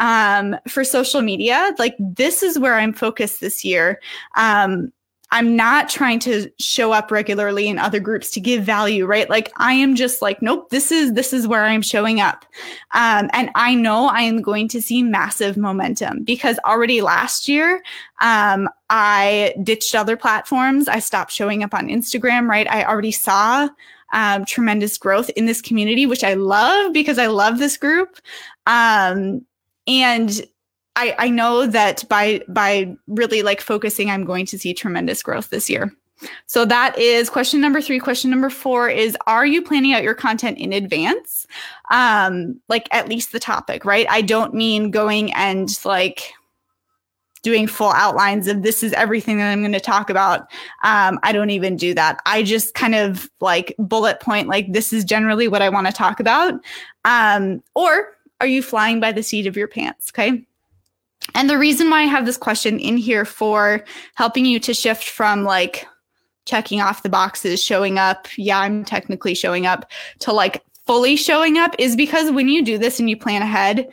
um, 0.00 0.56
for 0.68 0.84
social 0.84 1.22
media. 1.22 1.74
Like 1.78 1.96
this 1.98 2.42
is 2.42 2.58
where 2.58 2.74
I'm 2.74 2.92
focused 2.92 3.40
this 3.40 3.64
year. 3.64 4.00
Um, 4.36 4.92
I'm 5.32 5.54
not 5.54 5.88
trying 5.88 6.18
to 6.20 6.50
show 6.58 6.92
up 6.92 7.10
regularly 7.10 7.68
in 7.68 7.78
other 7.78 8.00
groups 8.00 8.30
to 8.32 8.40
give 8.40 8.64
value, 8.64 9.06
right? 9.06 9.30
Like 9.30 9.52
I 9.56 9.74
am 9.74 9.94
just 9.94 10.20
like, 10.20 10.42
nope, 10.42 10.70
this 10.70 10.90
is 10.90 11.12
this 11.12 11.32
is 11.32 11.46
where 11.46 11.64
I'm 11.64 11.82
showing 11.82 12.20
up. 12.20 12.44
Um, 12.92 13.30
and 13.32 13.50
I 13.54 13.74
know 13.74 14.06
I 14.06 14.22
am 14.22 14.42
going 14.42 14.68
to 14.68 14.82
see 14.82 15.02
massive 15.02 15.56
momentum 15.56 16.24
because 16.24 16.58
already 16.64 17.00
last 17.00 17.48
year, 17.48 17.82
um, 18.20 18.68
I 18.88 19.54
ditched 19.62 19.94
other 19.94 20.16
platforms. 20.16 20.88
I 20.88 20.98
stopped 20.98 21.32
showing 21.32 21.62
up 21.62 21.74
on 21.74 21.86
Instagram, 21.86 22.48
right? 22.48 22.68
I 22.68 22.84
already 22.84 23.12
saw 23.12 23.68
um, 24.12 24.44
tremendous 24.44 24.98
growth 24.98 25.30
in 25.30 25.46
this 25.46 25.62
community, 25.62 26.06
which 26.06 26.24
I 26.24 26.34
love 26.34 26.92
because 26.92 27.18
I 27.18 27.26
love 27.26 27.58
this 27.58 27.76
group. 27.76 28.18
Um, 28.66 29.46
and 29.86 30.42
I, 31.00 31.14
I 31.18 31.30
know 31.30 31.66
that 31.66 32.06
by 32.10 32.42
by 32.46 32.94
really 33.06 33.42
like 33.42 33.62
focusing, 33.62 34.10
I'm 34.10 34.26
going 34.26 34.44
to 34.46 34.58
see 34.58 34.74
tremendous 34.74 35.22
growth 35.22 35.48
this 35.48 35.70
year. 35.70 35.90
So 36.44 36.66
that 36.66 36.98
is 36.98 37.30
question 37.30 37.62
number 37.62 37.80
three. 37.80 37.98
Question 37.98 38.30
number 38.30 38.50
four 38.50 38.90
is 38.90 39.16
Are 39.26 39.46
you 39.46 39.62
planning 39.62 39.94
out 39.94 40.02
your 40.02 40.14
content 40.14 40.58
in 40.58 40.74
advance? 40.74 41.46
Um, 41.90 42.60
like 42.68 42.86
at 42.90 43.08
least 43.08 43.32
the 43.32 43.40
topic, 43.40 43.86
right? 43.86 44.06
I 44.10 44.20
don't 44.20 44.52
mean 44.52 44.90
going 44.90 45.32
and 45.32 45.70
like 45.86 46.34
doing 47.42 47.66
full 47.66 47.92
outlines 47.92 48.46
of 48.46 48.62
this 48.62 48.82
is 48.82 48.92
everything 48.92 49.38
that 49.38 49.50
I'm 49.50 49.62
going 49.62 49.72
to 49.72 49.80
talk 49.80 50.10
about. 50.10 50.40
Um, 50.84 51.18
I 51.22 51.32
don't 51.32 51.48
even 51.48 51.76
do 51.76 51.94
that. 51.94 52.20
I 52.26 52.42
just 52.42 52.74
kind 52.74 52.94
of 52.94 53.30
like 53.40 53.74
bullet 53.78 54.20
point, 54.20 54.46
like, 54.46 54.70
this 54.70 54.92
is 54.92 55.06
generally 55.06 55.48
what 55.48 55.62
I 55.62 55.70
want 55.70 55.86
to 55.86 55.92
talk 55.94 56.20
about. 56.20 56.62
Um, 57.06 57.62
or 57.74 58.18
are 58.42 58.46
you 58.46 58.62
flying 58.62 59.00
by 59.00 59.12
the 59.12 59.22
seat 59.22 59.46
of 59.46 59.56
your 59.56 59.68
pants? 59.68 60.10
Okay. 60.12 60.44
And 61.34 61.48
the 61.48 61.58
reason 61.58 61.90
why 61.90 62.00
I 62.02 62.06
have 62.06 62.26
this 62.26 62.36
question 62.36 62.78
in 62.78 62.96
here 62.96 63.24
for 63.24 63.84
helping 64.14 64.44
you 64.46 64.58
to 64.60 64.74
shift 64.74 65.04
from 65.04 65.44
like 65.44 65.86
checking 66.46 66.80
off 66.80 67.02
the 67.02 67.08
boxes, 67.08 67.62
showing 67.62 67.98
up, 67.98 68.26
yeah, 68.36 68.58
I'm 68.58 68.84
technically 68.84 69.34
showing 69.34 69.66
up, 69.66 69.90
to 70.20 70.32
like 70.32 70.62
fully 70.86 71.16
showing 71.16 71.58
up 71.58 71.74
is 71.78 71.94
because 71.94 72.30
when 72.32 72.48
you 72.48 72.64
do 72.64 72.78
this 72.78 72.98
and 72.98 73.08
you 73.08 73.16
plan 73.16 73.42
ahead, 73.42 73.88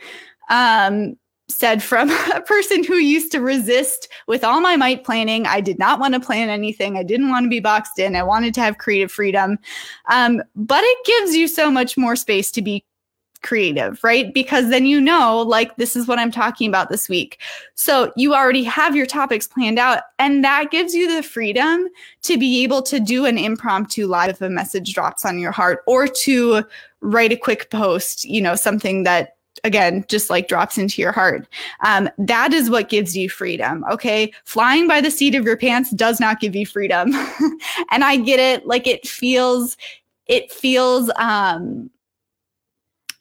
um, 0.50 1.16
said 1.48 1.82
from 1.82 2.10
a 2.34 2.40
person 2.42 2.84
who 2.84 2.94
used 2.94 3.32
to 3.32 3.40
resist 3.40 4.08
with 4.26 4.44
all 4.44 4.60
my 4.60 4.76
might 4.76 5.04
planning. 5.04 5.46
I 5.46 5.60
did 5.60 5.78
not 5.78 6.00
want 6.00 6.14
to 6.14 6.20
plan 6.20 6.48
anything. 6.48 6.96
I 6.96 7.02
didn't 7.02 7.30
want 7.30 7.44
to 7.44 7.50
be 7.50 7.60
boxed 7.60 7.98
in. 7.98 8.16
I 8.16 8.22
wanted 8.22 8.54
to 8.54 8.60
have 8.60 8.78
creative 8.78 9.10
freedom. 9.10 9.58
Um, 10.08 10.42
but 10.54 10.82
it 10.84 11.06
gives 11.06 11.36
you 11.36 11.48
so 11.48 11.70
much 11.70 11.96
more 11.96 12.16
space 12.16 12.50
to 12.52 12.62
be 12.62 12.84
creative, 13.42 14.02
right? 14.02 14.32
Because 14.32 14.70
then 14.70 14.86
you 14.86 15.00
know, 15.00 15.40
like, 15.40 15.76
this 15.76 15.96
is 15.96 16.06
what 16.06 16.18
I'm 16.18 16.30
talking 16.30 16.68
about 16.68 16.88
this 16.88 17.08
week. 17.08 17.38
So 17.74 18.12
you 18.16 18.34
already 18.34 18.64
have 18.64 18.96
your 18.96 19.06
topics 19.06 19.46
planned 19.46 19.78
out, 19.78 20.02
and 20.18 20.44
that 20.44 20.70
gives 20.70 20.94
you 20.94 21.14
the 21.14 21.22
freedom 21.22 21.88
to 22.22 22.38
be 22.38 22.62
able 22.62 22.82
to 22.82 23.00
do 23.00 23.24
an 23.24 23.38
impromptu 23.38 24.06
live 24.06 24.30
if 24.30 24.40
a 24.40 24.50
message 24.50 24.94
drops 24.94 25.24
on 25.24 25.38
your 25.38 25.52
heart 25.52 25.82
or 25.86 26.06
to 26.06 26.64
write 27.00 27.32
a 27.32 27.36
quick 27.36 27.70
post, 27.70 28.24
you 28.24 28.40
know, 28.40 28.54
something 28.54 29.04
that 29.04 29.36
again 29.64 30.04
just 30.08 30.30
like 30.30 30.46
drops 30.46 30.78
into 30.78 31.02
your 31.02 31.10
heart 31.10 31.48
um, 31.84 32.08
that 32.16 32.52
is 32.52 32.70
what 32.70 32.88
gives 32.88 33.16
you 33.16 33.28
freedom 33.28 33.84
okay 33.90 34.32
flying 34.44 34.86
by 34.86 35.00
the 35.00 35.10
seat 35.10 35.34
of 35.34 35.44
your 35.44 35.56
pants 35.56 35.90
does 35.90 36.20
not 36.20 36.38
give 36.38 36.54
you 36.54 36.64
freedom 36.64 37.12
and 37.90 38.04
i 38.04 38.16
get 38.16 38.38
it 38.38 38.66
like 38.68 38.86
it 38.86 39.04
feels 39.06 39.76
it 40.26 40.52
feels 40.52 41.10
um 41.16 41.90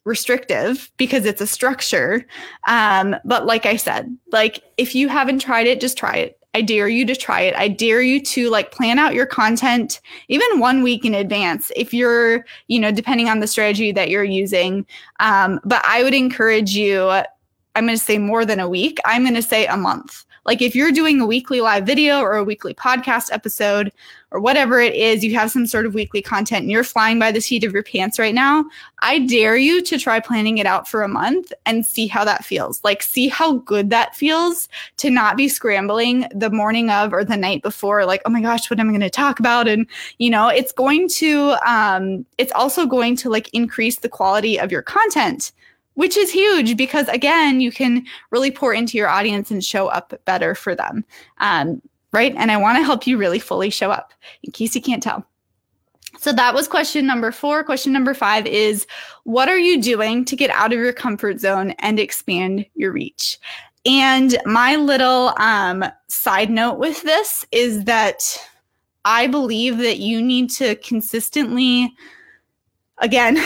restrictive 0.07 0.89
because 0.97 1.25
it's 1.25 1.41
a 1.41 1.45
structure. 1.45 2.25
Um, 2.67 3.15
but 3.25 3.45
like 3.45 3.65
I 3.65 3.75
said, 3.75 4.17
like 4.31 4.63
if 4.77 4.95
you 4.95 5.09
haven't 5.09 5.39
tried 5.39 5.67
it, 5.67 5.81
just 5.81 5.97
try 5.97 6.15
it. 6.15 6.39
I 6.53 6.61
dare 6.61 6.87
you 6.87 7.05
to 7.05 7.15
try 7.15 7.41
it. 7.41 7.53
I 7.55 7.67
dare 7.67 8.01
you 8.01 8.23
to 8.23 8.49
like 8.49 8.71
plan 8.71 8.97
out 8.97 9.13
your 9.13 9.27
content 9.27 9.99
even 10.29 10.59
one 10.59 10.81
week 10.81 11.05
in 11.05 11.13
advance 11.13 11.71
if 11.75 11.93
you're, 11.93 12.45
you 12.67 12.79
know, 12.79 12.91
depending 12.91 13.29
on 13.29 13.41
the 13.41 13.47
strategy 13.47 13.91
that 13.91 14.09
you're 14.09 14.23
using. 14.23 14.87
Um, 15.19 15.59
but 15.65 15.85
I 15.85 16.01
would 16.01 16.15
encourage 16.15 16.71
you, 16.71 17.09
I'm 17.09 17.85
going 17.85 17.89
to 17.89 17.97
say 17.97 18.17
more 18.17 18.43
than 18.43 18.59
a 18.59 18.69
week, 18.69 18.97
I'm 19.05 19.23
going 19.23 19.35
to 19.35 19.41
say 19.41 19.67
a 19.67 19.77
month. 19.77 20.25
Like 20.47 20.61
if 20.61 20.75
you're 20.75 20.93
doing 20.93 21.19
a 21.19 21.25
weekly 21.25 21.59
live 21.59 21.85
video 21.85 22.21
or 22.21 22.35
a 22.35 22.43
weekly 22.43 22.73
podcast 22.73 23.31
episode 23.33 23.91
or 24.31 24.39
whatever 24.39 24.79
it 24.79 24.95
is, 24.95 25.23
you 25.23 25.35
have 25.35 25.51
some 25.51 25.67
sort 25.67 25.85
of 25.85 25.93
weekly 25.93 26.21
content 26.21 26.63
and 26.63 26.71
you're 26.71 26.85
flying 26.85 27.19
by 27.19 27.33
the 27.33 27.41
seat 27.41 27.65
of 27.65 27.73
your 27.73 27.83
pants 27.83 28.17
right 28.17 28.33
now, 28.33 28.65
I 29.01 29.19
dare 29.19 29.57
you 29.57 29.81
to 29.83 29.99
try 29.99 30.21
planning 30.21 30.57
it 30.57 30.65
out 30.65 30.87
for 30.87 31.03
a 31.03 31.07
month 31.09 31.51
and 31.65 31.85
see 31.85 32.07
how 32.07 32.23
that 32.23 32.45
feels. 32.45 32.81
Like 32.83 33.03
see 33.03 33.27
how 33.27 33.57
good 33.57 33.89
that 33.89 34.15
feels 34.15 34.69
to 34.97 35.09
not 35.09 35.35
be 35.35 35.49
scrambling 35.49 36.25
the 36.33 36.49
morning 36.49 36.89
of 36.89 37.13
or 37.13 37.25
the 37.25 37.37
night 37.37 37.61
before 37.61 38.05
like, 38.05 38.21
"Oh 38.25 38.29
my 38.29 38.41
gosh, 38.41 38.69
what 38.69 38.79
am 38.79 38.87
I 38.87 38.91
going 38.91 39.01
to 39.01 39.09
talk 39.09 39.39
about?" 39.39 39.67
and 39.67 39.85
you 40.17 40.29
know, 40.29 40.47
it's 40.47 40.71
going 40.71 41.09
to 41.09 41.55
um 41.69 42.25
it's 42.37 42.53
also 42.53 42.85
going 42.85 43.17
to 43.17 43.29
like 43.29 43.49
increase 43.53 43.99
the 43.99 44.09
quality 44.09 44.57
of 44.57 44.71
your 44.71 44.81
content 44.81 45.51
which 45.97 46.15
is 46.15 46.31
huge 46.31 46.77
because 46.77 47.07
again 47.07 47.59
you 47.59 47.71
can 47.71 48.05
really 48.29 48.51
pour 48.51 48.71
into 48.71 48.97
your 48.97 49.09
audience 49.09 49.49
and 49.49 49.65
show 49.65 49.87
up 49.87 50.13
better 50.25 50.53
for 50.53 50.75
them. 50.75 51.03
Um, 51.39 51.81
right? 52.13 52.33
And 52.37 52.51
i 52.51 52.57
want 52.57 52.77
to 52.77 52.83
help 52.83 53.05
you 53.05 53.17
really 53.17 53.39
fully 53.39 53.69
show 53.69 53.91
up 53.91 54.13
in 54.43 54.51
case 54.51 54.75
you 54.75 54.81
can't 54.81 55.01
tell. 55.01 55.25
So 56.19 56.31
that 56.33 56.53
was 56.53 56.67
question 56.67 57.05
number 57.05 57.31
four. 57.31 57.63
Question 57.63 57.93
number 57.93 58.13
five 58.13 58.45
is 58.45 58.85
what 59.23 59.49
are 59.49 59.57
you 59.57 59.81
doing 59.81 60.23
to 60.25 60.35
get 60.35 60.49
out 60.51 60.71
of 60.71 60.79
your 60.79 60.93
comfort 60.93 61.39
zone 61.39 61.71
and 61.79 61.99
expand 61.99 62.65
your 62.75 62.91
reach? 62.91 63.39
And 63.85 64.37
my 64.45 64.75
little 64.75 65.33
um, 65.39 65.83
side 66.07 66.51
note 66.51 66.77
with 66.77 67.01
this 67.03 67.45
is 67.51 67.85
that 67.85 68.21
i 69.05 69.25
believe 69.25 69.77
that 69.77 69.99
you 69.99 70.21
need 70.21 70.49
to 70.49 70.75
consistently 70.77 71.93
again 72.97 73.37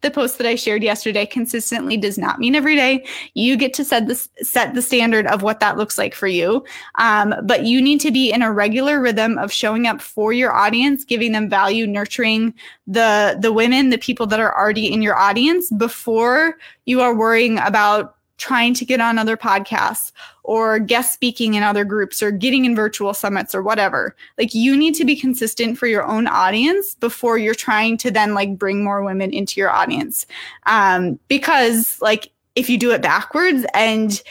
the 0.00 0.10
post 0.10 0.38
that 0.38 0.46
I 0.46 0.54
shared 0.54 0.82
yesterday 0.82 1.26
consistently 1.26 1.96
does 1.96 2.18
not 2.18 2.38
mean 2.38 2.54
every 2.54 2.76
day. 2.76 3.04
You 3.34 3.56
get 3.56 3.74
to 3.74 3.84
set 3.84 4.06
the 4.06 4.14
set 4.42 4.74
the 4.74 4.82
standard 4.82 5.26
of 5.26 5.42
what 5.42 5.60
that 5.60 5.76
looks 5.76 5.98
like 5.98 6.14
for 6.14 6.28
you. 6.28 6.64
Um, 6.96 7.34
but 7.44 7.64
you 7.64 7.82
need 7.82 8.00
to 8.00 8.10
be 8.10 8.30
in 8.30 8.42
a 8.42 8.52
regular 8.52 9.00
rhythm 9.00 9.38
of 9.38 9.52
showing 9.52 9.86
up 9.86 10.00
for 10.00 10.32
your 10.32 10.54
audience, 10.54 11.04
giving 11.04 11.32
them 11.32 11.48
value, 11.48 11.86
nurturing 11.86 12.54
the 12.86 13.36
the 13.40 13.52
women, 13.52 13.90
the 13.90 13.98
people 13.98 14.26
that 14.26 14.40
are 14.40 14.56
already 14.56 14.92
in 14.92 15.02
your 15.02 15.16
audience 15.16 15.70
before 15.70 16.56
you 16.84 17.00
are 17.00 17.14
worrying 17.14 17.58
about 17.58 18.17
trying 18.38 18.72
to 18.72 18.84
get 18.84 19.00
on 19.00 19.18
other 19.18 19.36
podcasts 19.36 20.12
or 20.44 20.78
guest 20.78 21.12
speaking 21.12 21.54
in 21.54 21.62
other 21.62 21.84
groups 21.84 22.22
or 22.22 22.30
getting 22.30 22.64
in 22.64 22.74
virtual 22.74 23.12
summits 23.12 23.54
or 23.54 23.62
whatever. 23.62 24.16
Like 24.38 24.54
you 24.54 24.76
need 24.76 24.94
to 24.94 25.04
be 25.04 25.16
consistent 25.16 25.76
for 25.76 25.86
your 25.86 26.06
own 26.06 26.26
audience 26.26 26.94
before 26.94 27.36
you're 27.36 27.54
trying 27.54 27.98
to 27.98 28.10
then 28.10 28.34
like 28.34 28.56
bring 28.56 28.82
more 28.82 29.02
women 29.02 29.32
into 29.32 29.60
your 29.60 29.70
audience. 29.70 30.24
Um, 30.66 31.18
because 31.28 32.00
like 32.00 32.30
if 32.54 32.70
you 32.70 32.78
do 32.78 32.92
it 32.92 33.02
backwards 33.02 33.66
and 33.74 34.22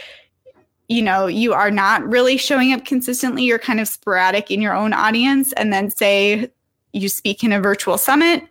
you 0.87 1.01
know 1.01 1.27
you 1.27 1.53
are 1.53 1.69
not 1.69 2.07
really 2.07 2.37
showing 2.37 2.71
up 2.71 2.85
consistently, 2.85 3.43
you're 3.43 3.59
kind 3.59 3.81
of 3.81 3.87
sporadic 3.87 4.49
in 4.49 4.61
your 4.61 4.73
own 4.73 4.93
audience, 4.93 5.51
and 5.53 5.71
then 5.73 5.91
say 5.91 6.49
you 6.93 7.09
speak 7.09 7.43
in 7.43 7.51
a 7.51 7.59
virtual 7.59 7.97
summit 7.97 8.43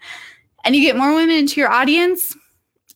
and 0.65 0.77
you 0.77 0.83
get 0.83 0.97
more 0.97 1.15
women 1.15 1.35
into 1.35 1.59
your 1.59 1.71
audience 1.71 2.37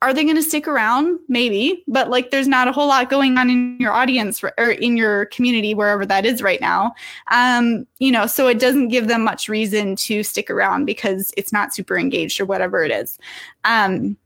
are 0.02 0.14
they 0.14 0.24
going 0.24 0.36
to 0.36 0.42
stick 0.42 0.66
around? 0.66 1.18
Maybe, 1.28 1.84
but 1.86 2.08
like 2.08 2.30
there's 2.30 2.48
not 2.48 2.68
a 2.68 2.72
whole 2.72 2.88
lot 2.88 3.10
going 3.10 3.36
on 3.36 3.50
in 3.50 3.76
your 3.78 3.92
audience 3.92 4.42
or 4.42 4.70
in 4.70 4.96
your 4.96 5.26
community, 5.26 5.74
wherever 5.74 6.06
that 6.06 6.24
is 6.24 6.42
right 6.42 6.60
now. 6.60 6.94
Um, 7.30 7.86
you 7.98 8.10
know, 8.10 8.26
so 8.26 8.48
it 8.48 8.58
doesn't 8.58 8.88
give 8.88 9.08
them 9.08 9.22
much 9.22 9.48
reason 9.48 9.96
to 9.96 10.22
stick 10.22 10.50
around 10.50 10.86
because 10.86 11.34
it's 11.36 11.52
not 11.52 11.74
super 11.74 11.98
engaged 11.98 12.40
or 12.40 12.46
whatever 12.46 12.82
it 12.82 12.90
is. 12.90 13.18
Um, 13.64 14.16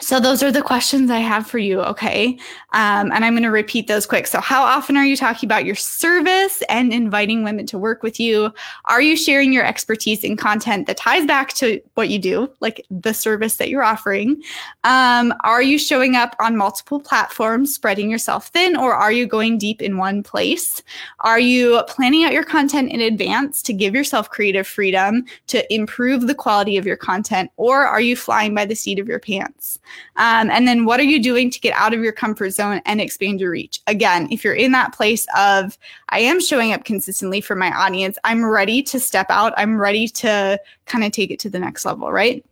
so 0.00 0.18
those 0.18 0.42
are 0.42 0.50
the 0.50 0.62
questions 0.62 1.10
I 1.10 1.20
have 1.20 1.46
for 1.46 1.58
you. 1.58 1.80
Okay. 1.80 2.38
Um, 2.72 3.12
and 3.12 3.24
I'm 3.24 3.34
going 3.34 3.44
to 3.44 3.50
repeat 3.50 3.86
those 3.86 4.06
quick. 4.06 4.26
So 4.26 4.40
how 4.40 4.62
often 4.62 4.96
are 4.96 5.04
you 5.04 5.16
talking 5.16 5.46
about 5.46 5.64
your 5.64 5.76
service 5.76 6.62
and 6.68 6.92
inviting 6.92 7.44
women 7.44 7.64
to 7.66 7.78
work 7.78 8.02
with 8.02 8.18
you? 8.18 8.52
Are 8.86 9.00
you 9.00 9.16
sharing 9.16 9.52
your 9.52 9.64
expertise 9.64 10.24
in 10.24 10.36
content 10.36 10.88
that 10.88 10.96
ties 10.96 11.26
back 11.26 11.52
to 11.54 11.80
what 11.94 12.08
you 12.08 12.18
do, 12.18 12.50
like 12.60 12.84
the 12.90 13.14
service 13.14 13.56
that 13.56 13.68
you're 13.68 13.84
offering? 13.84 14.42
Um, 14.82 15.32
are 15.44 15.62
you 15.62 15.78
showing 15.78 16.16
up 16.16 16.34
on 16.40 16.56
multiple 16.56 16.98
platforms, 16.98 17.72
spreading 17.72 18.10
yourself 18.10 18.48
thin, 18.48 18.76
or 18.76 18.94
are 18.94 19.12
you 19.12 19.26
going 19.26 19.58
deep 19.58 19.80
in 19.80 19.96
one 19.96 20.24
place? 20.24 20.82
Are 21.20 21.40
you 21.40 21.82
planning 21.86 22.24
out 22.24 22.32
your 22.32 22.44
content 22.44 22.90
in 22.90 23.00
advance 23.00 23.62
to 23.62 23.72
give 23.72 23.94
yourself 23.94 24.28
creative 24.28 24.66
freedom 24.66 25.24
to 25.46 25.72
improve 25.72 26.26
the 26.26 26.34
quality 26.34 26.76
of 26.76 26.86
your 26.86 26.96
content, 26.96 27.50
or 27.56 27.86
are 27.86 28.00
you 28.00 28.16
flying 28.16 28.54
by 28.54 28.64
the 28.64 28.74
seat 28.74 28.98
of 28.98 29.06
your 29.06 29.20
pants? 29.20 29.78
Um, 30.16 30.50
and 30.50 30.66
then 30.66 30.84
what 30.84 31.00
are 31.00 31.04
you 31.04 31.22
doing 31.22 31.50
to 31.50 31.60
get 31.60 31.74
out 31.76 31.94
of 31.94 32.00
your 32.00 32.12
comfort 32.12 32.50
zone 32.50 32.80
and 32.84 33.00
expand 33.00 33.40
your 33.40 33.50
reach? 33.50 33.80
Again, 33.86 34.28
if 34.30 34.44
you're 34.44 34.54
in 34.54 34.72
that 34.72 34.94
place 34.94 35.26
of, 35.36 35.78
I 36.10 36.20
am 36.20 36.40
showing 36.40 36.72
up 36.72 36.84
consistently 36.84 37.40
for 37.40 37.54
my 37.54 37.70
audience, 37.70 38.18
I'm 38.24 38.44
ready 38.44 38.82
to 38.84 39.00
step 39.00 39.26
out, 39.30 39.54
I'm 39.56 39.78
ready 39.78 40.08
to 40.08 40.60
kind 40.86 41.04
of 41.04 41.12
take 41.12 41.30
it 41.30 41.38
to 41.40 41.50
the 41.50 41.58
next 41.58 41.84
level, 41.84 42.10
right? 42.12 42.44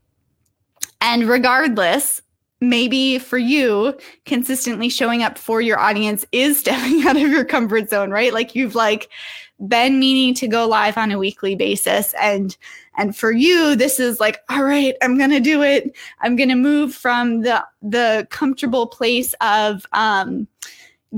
And 1.00 1.28
regardless, 1.28 2.22
maybe 2.62 3.18
for 3.18 3.38
you 3.38 3.98
consistently 4.24 4.88
showing 4.88 5.22
up 5.22 5.36
for 5.36 5.60
your 5.60 5.78
audience 5.78 6.24
is 6.30 6.58
stepping 6.60 7.06
out 7.06 7.16
of 7.16 7.22
your 7.22 7.44
comfort 7.44 7.90
zone 7.90 8.10
right 8.10 8.32
like 8.32 8.54
you've 8.54 8.76
like 8.76 9.08
been 9.66 9.98
meaning 9.98 10.32
to 10.32 10.46
go 10.46 10.66
live 10.66 10.96
on 10.96 11.10
a 11.10 11.18
weekly 11.18 11.54
basis 11.54 12.14
and 12.20 12.56
and 12.96 13.16
for 13.16 13.32
you 13.32 13.74
this 13.76 13.98
is 13.98 14.20
like 14.20 14.40
all 14.48 14.62
right 14.62 14.94
i'm 15.02 15.18
going 15.18 15.30
to 15.30 15.40
do 15.40 15.62
it 15.62 15.94
i'm 16.20 16.36
going 16.36 16.48
to 16.48 16.54
move 16.54 16.94
from 16.94 17.42
the 17.42 17.62
the 17.82 18.26
comfortable 18.30 18.86
place 18.86 19.34
of 19.40 19.86
um 19.92 20.46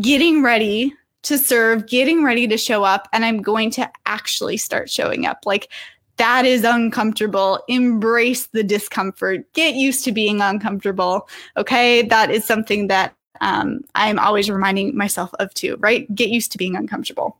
getting 0.00 0.42
ready 0.42 0.92
to 1.22 1.38
serve 1.38 1.86
getting 1.86 2.22
ready 2.22 2.46
to 2.46 2.56
show 2.56 2.84
up 2.84 3.08
and 3.12 3.24
i'm 3.24 3.40
going 3.40 3.70
to 3.70 3.90
actually 4.06 4.56
start 4.56 4.90
showing 4.90 5.26
up 5.26 5.38
like 5.44 5.70
that 6.16 6.44
is 6.44 6.64
uncomfortable. 6.64 7.62
Embrace 7.68 8.46
the 8.48 8.62
discomfort. 8.62 9.52
Get 9.52 9.74
used 9.74 10.04
to 10.04 10.12
being 10.12 10.40
uncomfortable. 10.40 11.28
Okay. 11.56 12.02
That 12.02 12.30
is 12.30 12.44
something 12.44 12.86
that 12.88 13.14
um, 13.40 13.80
I'm 13.94 14.18
always 14.18 14.48
reminding 14.48 14.96
myself 14.96 15.30
of 15.40 15.52
too, 15.54 15.76
right? 15.80 16.12
Get 16.14 16.30
used 16.30 16.52
to 16.52 16.58
being 16.58 16.76
uncomfortable. 16.76 17.36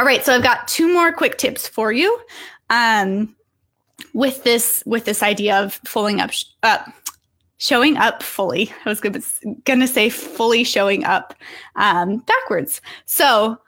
All 0.00 0.06
right, 0.06 0.24
so 0.24 0.34
I've 0.34 0.42
got 0.42 0.66
two 0.66 0.90
more 0.90 1.12
quick 1.12 1.36
tips 1.36 1.68
for 1.68 1.92
you. 1.92 2.18
Um, 2.70 3.36
with 4.14 4.44
this 4.44 4.82
with 4.86 5.04
this 5.04 5.22
idea 5.22 5.62
of 5.62 5.74
fulling 5.84 6.22
up 6.22 6.30
uh, 6.62 6.78
showing 7.58 7.98
up 7.98 8.22
fully. 8.22 8.72
I 8.86 8.88
was 8.88 8.98
gonna, 8.98 9.20
gonna 9.64 9.86
say 9.86 10.08
fully 10.08 10.64
showing 10.64 11.04
up 11.04 11.34
um, 11.76 12.20
backwards. 12.20 12.80
So 13.04 13.58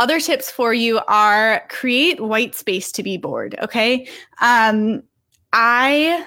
other 0.00 0.18
tips 0.18 0.50
for 0.50 0.74
you 0.74 0.98
are 1.06 1.64
create 1.68 2.20
white 2.20 2.56
space 2.56 2.90
to 2.90 3.04
be 3.04 3.16
bored. 3.16 3.54
Okay. 3.62 4.08
Um, 4.42 5.04
I 5.52 6.26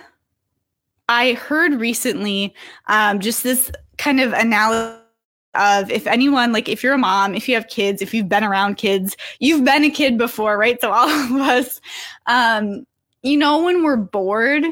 I 1.09 1.33
heard 1.33 1.73
recently 1.73 2.55
um, 2.87 3.19
just 3.19 3.43
this 3.43 3.69
kind 3.97 4.21
of 4.21 4.31
analogy 4.31 5.00
of 5.55 5.89
if 5.91 6.07
anyone 6.07 6.51
like 6.51 6.69
if 6.69 6.83
you're 6.83 6.93
a 6.93 6.97
mom 6.97 7.35
if 7.35 7.47
you 7.49 7.55
have 7.55 7.67
kids 7.67 8.01
if 8.01 8.13
you've 8.13 8.29
been 8.29 8.43
around 8.43 8.75
kids 8.75 9.17
you've 9.39 9.65
been 9.65 9.83
a 9.83 9.89
kid 9.89 10.17
before 10.17 10.57
right? 10.57 10.79
So 10.79 10.91
all 10.91 11.09
of 11.09 11.31
us 11.33 11.81
um 12.27 12.85
you 13.21 13.37
know 13.37 13.63
when 13.63 13.83
we're 13.83 13.97
bored 13.97 14.63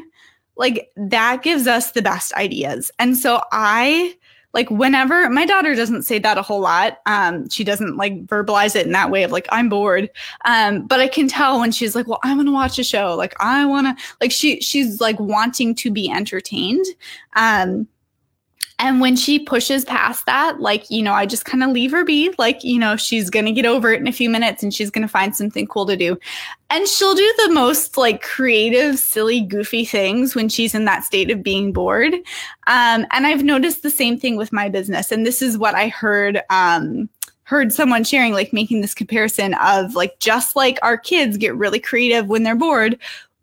like 0.56 0.90
that 0.96 1.42
gives 1.42 1.66
us 1.66 1.92
the 1.92 2.02
best 2.02 2.32
ideas. 2.34 2.90
And 2.98 3.16
so 3.16 3.42
i 3.52 4.14
like 4.52 4.68
whenever 4.68 5.30
my 5.30 5.46
daughter 5.46 5.76
doesn't 5.76 6.02
say 6.02 6.18
that 6.18 6.36
a 6.36 6.42
whole 6.42 6.60
lot 6.60 6.98
um 7.06 7.48
she 7.48 7.62
doesn't 7.62 7.96
like 7.96 8.26
verbalize 8.26 8.74
it 8.74 8.84
in 8.84 8.92
that 8.92 9.10
way 9.10 9.22
of 9.22 9.32
like 9.32 9.46
i'm 9.50 9.68
bored. 9.68 10.10
Um 10.44 10.86
but 10.86 11.00
i 11.00 11.08
can 11.08 11.28
tell 11.28 11.60
when 11.60 11.72
she's 11.72 11.94
like 11.94 12.06
well 12.06 12.20
i 12.24 12.34
want 12.34 12.48
to 12.48 12.52
watch 12.52 12.78
a 12.78 12.84
show. 12.84 13.14
Like 13.14 13.34
i 13.40 13.64
want 13.64 13.86
to 13.86 14.04
like 14.20 14.32
she 14.32 14.60
she's 14.60 15.00
like 15.00 15.18
wanting 15.20 15.74
to 15.76 15.90
be 15.90 16.10
entertained. 16.10 16.86
Um 17.36 17.86
and 18.80 18.98
when 18.98 19.14
she 19.14 19.38
pushes 19.38 19.84
past 19.84 20.24
that, 20.24 20.58
like, 20.58 20.90
you 20.90 21.02
know, 21.02 21.12
I 21.12 21.26
just 21.26 21.44
kind 21.44 21.62
of 21.62 21.68
leave 21.68 21.90
her 21.90 22.02
be. 22.02 22.32
Like, 22.38 22.64
you 22.64 22.78
know, 22.78 22.96
she's 22.96 23.28
going 23.28 23.44
to 23.44 23.52
get 23.52 23.66
over 23.66 23.92
it 23.92 24.00
in 24.00 24.08
a 24.08 24.12
few 24.12 24.30
minutes 24.30 24.62
and 24.62 24.72
she's 24.72 24.90
going 24.90 25.02
to 25.02 25.08
find 25.08 25.36
something 25.36 25.66
cool 25.66 25.84
to 25.84 25.98
do. 25.98 26.18
And 26.70 26.88
she'll 26.88 27.14
do 27.14 27.34
the 27.44 27.50
most 27.52 27.98
like 27.98 28.22
creative, 28.22 28.98
silly, 28.98 29.42
goofy 29.42 29.84
things 29.84 30.34
when 30.34 30.48
she's 30.48 30.74
in 30.74 30.86
that 30.86 31.04
state 31.04 31.30
of 31.30 31.42
being 31.42 31.74
bored. 31.74 32.14
Um, 32.68 33.06
and 33.10 33.26
I've 33.26 33.44
noticed 33.44 33.82
the 33.82 33.90
same 33.90 34.18
thing 34.18 34.36
with 34.36 34.50
my 34.50 34.70
business. 34.70 35.12
And 35.12 35.26
this 35.26 35.42
is 35.42 35.58
what 35.58 35.74
I 35.74 35.88
heard. 35.88 36.40
Um, 36.48 37.10
heard 37.42 37.72
someone 37.72 38.04
sharing 38.04 38.32
like 38.32 38.52
making 38.52 38.80
this 38.80 38.94
comparison 38.94 39.54
of 39.54 39.96
like 39.96 40.18
just 40.20 40.54
like 40.54 40.78
our 40.82 40.96
kids 40.96 41.36
get 41.36 41.54
really 41.56 41.80
creative 41.80 42.28
when 42.28 42.44
they're 42.44 42.54
bored 42.54 42.96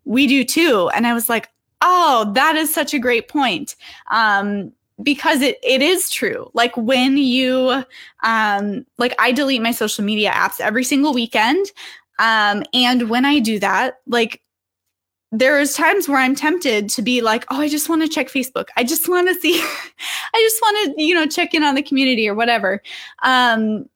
we 0.06 0.26
do 0.26 0.46
too 0.46 0.88
and 0.94 1.06
i 1.06 1.12
was 1.12 1.28
like 1.28 1.50
oh 1.82 2.32
that 2.34 2.56
is 2.56 2.72
such 2.72 2.94
a 2.94 2.98
great 2.98 3.28
point 3.28 3.76
um, 4.10 4.72
because 5.02 5.42
it 5.42 5.58
it 5.62 5.82
is 5.82 6.10
true. 6.10 6.50
Like 6.54 6.76
when 6.76 7.16
you 7.16 7.84
um 8.22 8.86
like 8.98 9.14
I 9.18 9.32
delete 9.32 9.62
my 9.62 9.72
social 9.72 10.04
media 10.04 10.30
apps 10.30 10.60
every 10.60 10.84
single 10.84 11.14
weekend. 11.14 11.66
Um 12.18 12.64
and 12.74 13.08
when 13.08 13.24
I 13.24 13.38
do 13.38 13.58
that, 13.60 14.00
like 14.06 14.42
there's 15.30 15.74
times 15.74 16.08
where 16.08 16.18
I'm 16.18 16.34
tempted 16.34 16.88
to 16.90 17.02
be 17.02 17.20
like, 17.20 17.44
oh, 17.50 17.60
I 17.60 17.68
just 17.68 17.88
want 17.88 18.02
to 18.02 18.08
check 18.08 18.28
Facebook. 18.28 18.68
I 18.76 18.84
just 18.84 19.08
want 19.08 19.28
to 19.28 19.34
see, 19.34 19.60
I 20.34 20.40
just 20.40 20.60
want 20.62 20.96
to, 20.96 21.02
you 21.02 21.14
know, 21.14 21.26
check 21.26 21.52
in 21.52 21.62
on 21.62 21.74
the 21.74 21.82
community 21.82 22.26
or 22.28 22.34
whatever. 22.34 22.82
Um, 23.22 23.88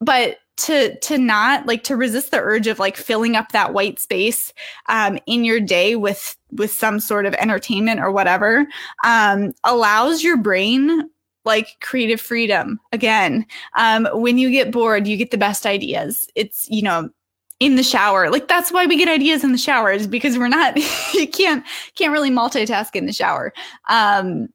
but 0.00 0.38
to 0.58 0.98
to 0.98 1.18
not 1.18 1.66
like 1.66 1.84
to 1.84 1.96
resist 1.96 2.30
the 2.30 2.40
urge 2.40 2.66
of 2.66 2.78
like 2.78 2.96
filling 2.96 3.36
up 3.36 3.52
that 3.52 3.72
white 3.72 3.98
space 3.98 4.52
um, 4.86 5.18
in 5.26 5.44
your 5.44 5.60
day 5.60 5.96
with 5.96 6.36
with 6.52 6.72
some 6.72 7.00
sort 7.00 7.26
of 7.26 7.34
entertainment 7.34 8.00
or 8.00 8.10
whatever 8.10 8.66
um, 9.04 9.52
allows 9.64 10.22
your 10.22 10.36
brain 10.36 11.08
like 11.44 11.68
creative 11.80 12.20
freedom 12.20 12.78
again. 12.92 13.46
Um, 13.76 14.08
when 14.12 14.36
you 14.36 14.50
get 14.50 14.72
bored 14.72 15.06
you 15.06 15.16
get 15.16 15.30
the 15.30 15.38
best 15.38 15.64
ideas. 15.64 16.28
It's 16.34 16.68
you 16.68 16.82
know 16.82 17.08
in 17.60 17.76
the 17.76 17.82
shower. 17.82 18.30
Like 18.30 18.48
that's 18.48 18.72
why 18.72 18.86
we 18.86 18.96
get 18.96 19.08
ideas 19.08 19.44
in 19.44 19.52
the 19.52 19.58
shower 19.58 19.90
is 19.92 20.06
because 20.06 20.38
we're 20.38 20.48
not 20.48 20.76
you 21.14 21.28
can't 21.28 21.64
can't 21.94 22.12
really 22.12 22.30
multitask 22.30 22.96
in 22.96 23.06
the 23.06 23.12
shower. 23.12 23.52
Um, 23.88 24.48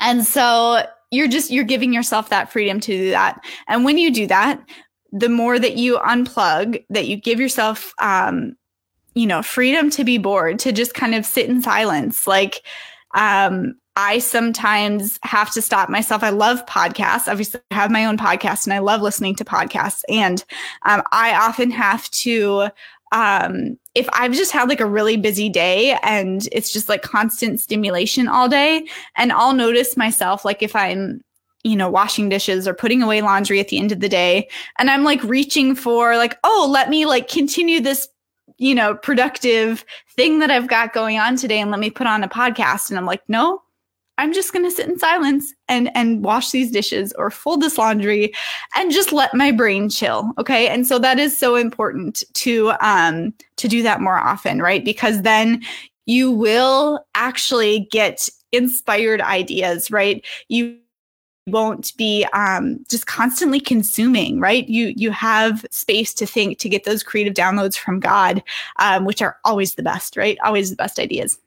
and 0.00 0.26
so 0.26 0.84
you're 1.12 1.28
just 1.28 1.52
you're 1.52 1.64
giving 1.64 1.92
yourself 1.92 2.28
that 2.30 2.50
freedom 2.50 2.80
to 2.80 2.92
do 2.92 3.10
that. 3.10 3.40
And 3.68 3.84
when 3.84 3.98
you 3.98 4.12
do 4.12 4.26
that 4.26 4.60
the 5.12 5.28
more 5.28 5.58
that 5.58 5.76
you 5.76 5.98
unplug, 5.98 6.82
that 6.90 7.06
you 7.06 7.16
give 7.16 7.38
yourself, 7.38 7.92
um, 7.98 8.56
you 9.14 9.26
know, 9.26 9.42
freedom 9.42 9.90
to 9.90 10.04
be 10.04 10.16
bored, 10.18 10.58
to 10.60 10.72
just 10.72 10.94
kind 10.94 11.14
of 11.14 11.26
sit 11.26 11.48
in 11.48 11.62
silence. 11.62 12.26
Like, 12.26 12.62
um, 13.14 13.74
I 13.94 14.20
sometimes 14.20 15.18
have 15.22 15.52
to 15.52 15.60
stop 15.60 15.90
myself. 15.90 16.22
I 16.22 16.30
love 16.30 16.64
podcasts. 16.64 17.28
Obviously, 17.30 17.60
I 17.70 17.74
have 17.74 17.90
my 17.90 18.06
own 18.06 18.16
podcast 18.16 18.64
and 18.64 18.72
I 18.72 18.78
love 18.78 19.02
listening 19.02 19.34
to 19.36 19.44
podcasts. 19.44 20.02
And 20.08 20.42
um, 20.86 21.02
I 21.12 21.34
often 21.34 21.70
have 21.72 22.10
to, 22.12 22.68
um, 23.12 23.78
if 23.94 24.08
I've 24.14 24.32
just 24.32 24.52
had 24.52 24.70
like 24.70 24.80
a 24.80 24.86
really 24.86 25.18
busy 25.18 25.50
day 25.50 25.98
and 26.02 26.48
it's 26.52 26.72
just 26.72 26.88
like 26.88 27.02
constant 27.02 27.60
stimulation 27.60 28.28
all 28.28 28.48
day, 28.48 28.86
and 29.14 29.30
I'll 29.30 29.52
notice 29.52 29.94
myself, 29.94 30.42
like 30.42 30.62
if 30.62 30.74
I'm 30.74 31.20
you 31.64 31.76
know, 31.76 31.88
washing 31.88 32.28
dishes 32.28 32.66
or 32.66 32.74
putting 32.74 33.02
away 33.02 33.22
laundry 33.22 33.60
at 33.60 33.68
the 33.68 33.78
end 33.78 33.92
of 33.92 34.00
the 34.00 34.08
day. 34.08 34.48
And 34.78 34.90
I'm 34.90 35.04
like 35.04 35.22
reaching 35.22 35.74
for 35.74 36.16
like, 36.16 36.38
oh, 36.44 36.68
let 36.70 36.90
me 36.90 37.06
like 37.06 37.28
continue 37.28 37.80
this, 37.80 38.08
you 38.58 38.74
know, 38.74 38.94
productive 38.96 39.84
thing 40.16 40.40
that 40.40 40.50
I've 40.50 40.68
got 40.68 40.92
going 40.92 41.18
on 41.18 41.36
today 41.36 41.60
and 41.60 41.70
let 41.70 41.80
me 41.80 41.90
put 41.90 42.06
on 42.06 42.24
a 42.24 42.28
podcast. 42.28 42.90
And 42.90 42.98
I'm 42.98 43.06
like, 43.06 43.22
no, 43.28 43.62
I'm 44.18 44.32
just 44.32 44.52
going 44.52 44.64
to 44.64 44.70
sit 44.70 44.88
in 44.88 44.98
silence 44.98 45.54
and 45.68 45.90
and 45.96 46.24
wash 46.24 46.50
these 46.50 46.70
dishes 46.70 47.12
or 47.14 47.30
fold 47.30 47.62
this 47.62 47.78
laundry 47.78 48.32
and 48.76 48.92
just 48.92 49.12
let 49.12 49.34
my 49.34 49.50
brain 49.50 49.88
chill, 49.88 50.32
okay? 50.38 50.68
And 50.68 50.86
so 50.86 50.98
that 50.98 51.18
is 51.18 51.36
so 51.38 51.56
important 51.56 52.22
to 52.34 52.72
um 52.80 53.32
to 53.56 53.68
do 53.68 53.82
that 53.82 54.00
more 54.00 54.18
often, 54.18 54.60
right? 54.60 54.84
Because 54.84 55.22
then 55.22 55.62
you 56.06 56.30
will 56.30 57.04
actually 57.14 57.88
get 57.90 58.28
inspired 58.52 59.20
ideas, 59.22 59.90
right? 59.90 60.24
You 60.48 60.76
won't 61.46 61.96
be 61.96 62.24
um, 62.32 62.84
just 62.88 63.06
constantly 63.06 63.60
consuming 63.60 64.38
right 64.38 64.68
you 64.68 64.92
you 64.96 65.10
have 65.10 65.66
space 65.70 66.14
to 66.14 66.24
think 66.24 66.58
to 66.58 66.68
get 66.68 66.84
those 66.84 67.02
creative 67.02 67.34
downloads 67.34 67.76
from 67.76 67.98
god 67.98 68.42
um, 68.78 69.04
which 69.04 69.20
are 69.20 69.36
always 69.44 69.74
the 69.74 69.82
best 69.82 70.16
right 70.16 70.38
always 70.44 70.70
the 70.70 70.76
best 70.76 70.98
ideas 71.00 71.38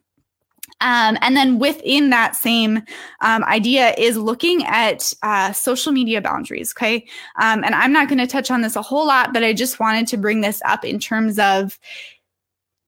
um, 0.82 1.18
and 1.22 1.38
then 1.38 1.60
within 1.60 2.10
that 2.10 2.36
same 2.36 2.84
um, 3.22 3.44
idea 3.46 3.94
is 3.98 4.18
looking 4.18 4.66
at 4.66 5.14
uh, 5.24 5.54
social 5.54 5.92
media 5.92 6.22
boundaries. 6.22 6.74
Okay. 6.78 7.08
Um, 7.42 7.64
and 7.64 7.74
I'm 7.74 7.94
not 7.94 8.10
going 8.10 8.20
to 8.20 8.28
touch 8.28 8.52
on 8.52 8.62
this 8.62 8.76
a 8.76 8.82
whole 8.82 9.08
lot, 9.08 9.34
but 9.34 9.44
I 9.44 9.54
just 9.54 9.80
wanted 9.80 10.08
to 10.08 10.18
bring 10.18 10.42
this 10.42 10.62
up 10.66 10.84
in 10.84 11.00
terms 11.00 11.40
of 11.40 11.80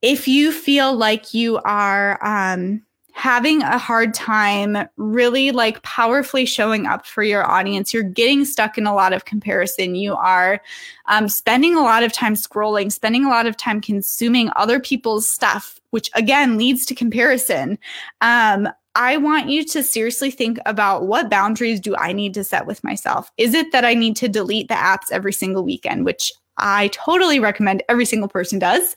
if 0.02 0.28
you 0.28 0.52
feel 0.52 0.94
like 0.94 1.34
you 1.34 1.58
are 1.60 2.24
um, 2.26 2.84
having 3.18 3.64
a 3.64 3.80
hard 3.80 4.14
time 4.14 4.78
really 4.96 5.50
like 5.50 5.82
powerfully 5.82 6.46
showing 6.46 6.86
up 6.86 7.04
for 7.04 7.24
your 7.24 7.50
audience. 7.50 7.92
You're 7.92 8.04
getting 8.04 8.46
stuck 8.46 8.78
in 8.78 8.86
a 8.86 8.94
lot 8.94 9.12
of 9.12 9.26
comparison. 9.26 9.96
You 9.96 10.14
are 10.14 10.62
um, 11.08 11.28
spending 11.28 11.74
a 11.74 11.82
lot 11.82 12.04
of 12.04 12.14
time 12.14 12.36
scrolling, 12.36 12.92
spending 12.92 13.26
a 13.26 13.30
lot 13.30 13.48
of 13.48 13.58
time 13.58 13.82
consuming 13.82 14.52
other 14.56 14.80
people's 14.80 15.28
stuff, 15.28 15.82
which 15.90 16.12
again 16.14 16.60
leads 16.60 16.86
to 16.86 16.94
comparison. 16.94 17.80
Um, 18.22 18.70
I 18.94 19.18
want 19.18 19.50
you 19.50 19.66
to 19.66 19.82
seriously 19.82 20.30
think 20.30 20.60
about 20.68 21.08
what 21.08 21.30
boundaries 21.30 21.80
do 21.80 21.96
I 21.96 22.14
need 22.14 22.36
to 22.36 22.44
set 22.44 22.68
with 22.68 22.84
myself? 22.84 23.32
Is 23.38 23.56
it 23.56 23.72
that 23.72 23.84
I 23.84 23.96
need 23.96 24.16
to 24.18 24.30
delete 24.30 24.68
the 24.68 24.76
apps 24.76 25.12
every 25.12 25.34
single 25.34 25.64
weekend, 25.64 26.06
which 26.06 26.32
I 26.58 26.90
totally 26.90 27.40
recommend 27.40 27.84
every 27.90 28.06
single 28.06 28.30
person 28.30 28.60
does. 28.60 28.96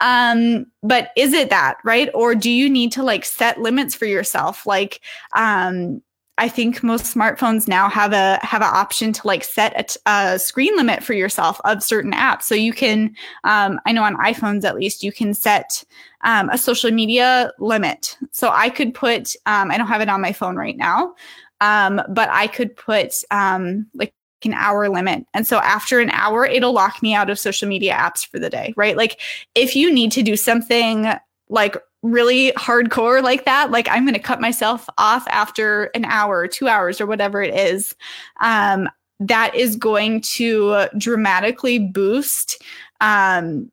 Um, 0.00 0.66
but 0.82 1.10
is 1.16 1.32
it 1.32 1.50
that, 1.50 1.78
right? 1.84 2.10
Or 2.14 2.34
do 2.34 2.50
you 2.50 2.68
need 2.68 2.92
to 2.92 3.02
like 3.02 3.24
set 3.24 3.60
limits 3.60 3.94
for 3.94 4.06
yourself? 4.06 4.66
Like, 4.66 5.00
um, 5.34 6.02
I 6.40 6.48
think 6.48 6.82
most 6.82 7.14
smartphones 7.14 7.68
now 7.68 7.90
have 7.90 8.14
a 8.14 8.38
have 8.42 8.62
an 8.62 8.70
option 8.72 9.12
to 9.12 9.26
like 9.26 9.44
set 9.44 9.96
a, 10.06 10.38
screen 10.38 10.74
limit 10.74 11.02
for 11.02 11.12
yourself 11.12 11.60
of 11.66 11.82
certain 11.82 12.12
apps. 12.12 12.44
So 12.44 12.54
you 12.54 12.72
can, 12.72 13.14
um, 13.44 13.78
I 13.84 13.92
know 13.92 14.02
on 14.02 14.16
iPhones 14.16 14.64
at 14.64 14.74
least, 14.74 15.04
you 15.04 15.12
can 15.12 15.34
set 15.34 15.84
um, 16.22 16.48
a 16.48 16.56
social 16.56 16.90
media 16.90 17.52
limit. 17.58 18.16
So 18.30 18.48
I 18.48 18.70
could 18.70 18.94
put, 18.94 19.34
um, 19.44 19.70
I 19.70 19.76
don't 19.76 19.86
have 19.86 20.00
it 20.00 20.08
on 20.08 20.22
my 20.22 20.32
phone 20.32 20.56
right 20.56 20.78
now, 20.78 21.14
um, 21.60 22.00
but 22.08 22.30
I 22.30 22.46
could 22.46 22.74
put 22.74 23.12
um, 23.30 23.86
like 23.92 24.14
an 24.44 24.54
hour 24.54 24.88
limit. 24.88 25.26
And 25.34 25.46
so 25.46 25.58
after 25.58 26.00
an 26.00 26.10
hour, 26.10 26.44
it'll 26.44 26.72
lock 26.72 27.02
me 27.02 27.14
out 27.14 27.30
of 27.30 27.38
social 27.38 27.68
media 27.68 27.94
apps 27.94 28.26
for 28.26 28.38
the 28.38 28.50
day, 28.50 28.72
right? 28.76 28.96
Like 28.96 29.20
if 29.54 29.76
you 29.76 29.92
need 29.92 30.12
to 30.12 30.22
do 30.22 30.36
something 30.36 31.12
like 31.48 31.76
really 32.02 32.52
hardcore 32.52 33.22
like 33.22 33.44
that, 33.44 33.70
like 33.70 33.88
I'm 33.90 34.04
going 34.04 34.14
to 34.14 34.20
cut 34.20 34.40
myself 34.40 34.88
off 34.98 35.26
after 35.28 35.84
an 35.94 36.04
hour, 36.04 36.46
two 36.46 36.68
hours, 36.68 37.00
or 37.00 37.06
whatever 37.06 37.42
it 37.42 37.54
is, 37.54 37.94
um, 38.40 38.88
that 39.18 39.54
is 39.54 39.76
going 39.76 40.22
to 40.22 40.86
dramatically 40.96 41.78
boost 41.78 42.62
um, 43.00 43.70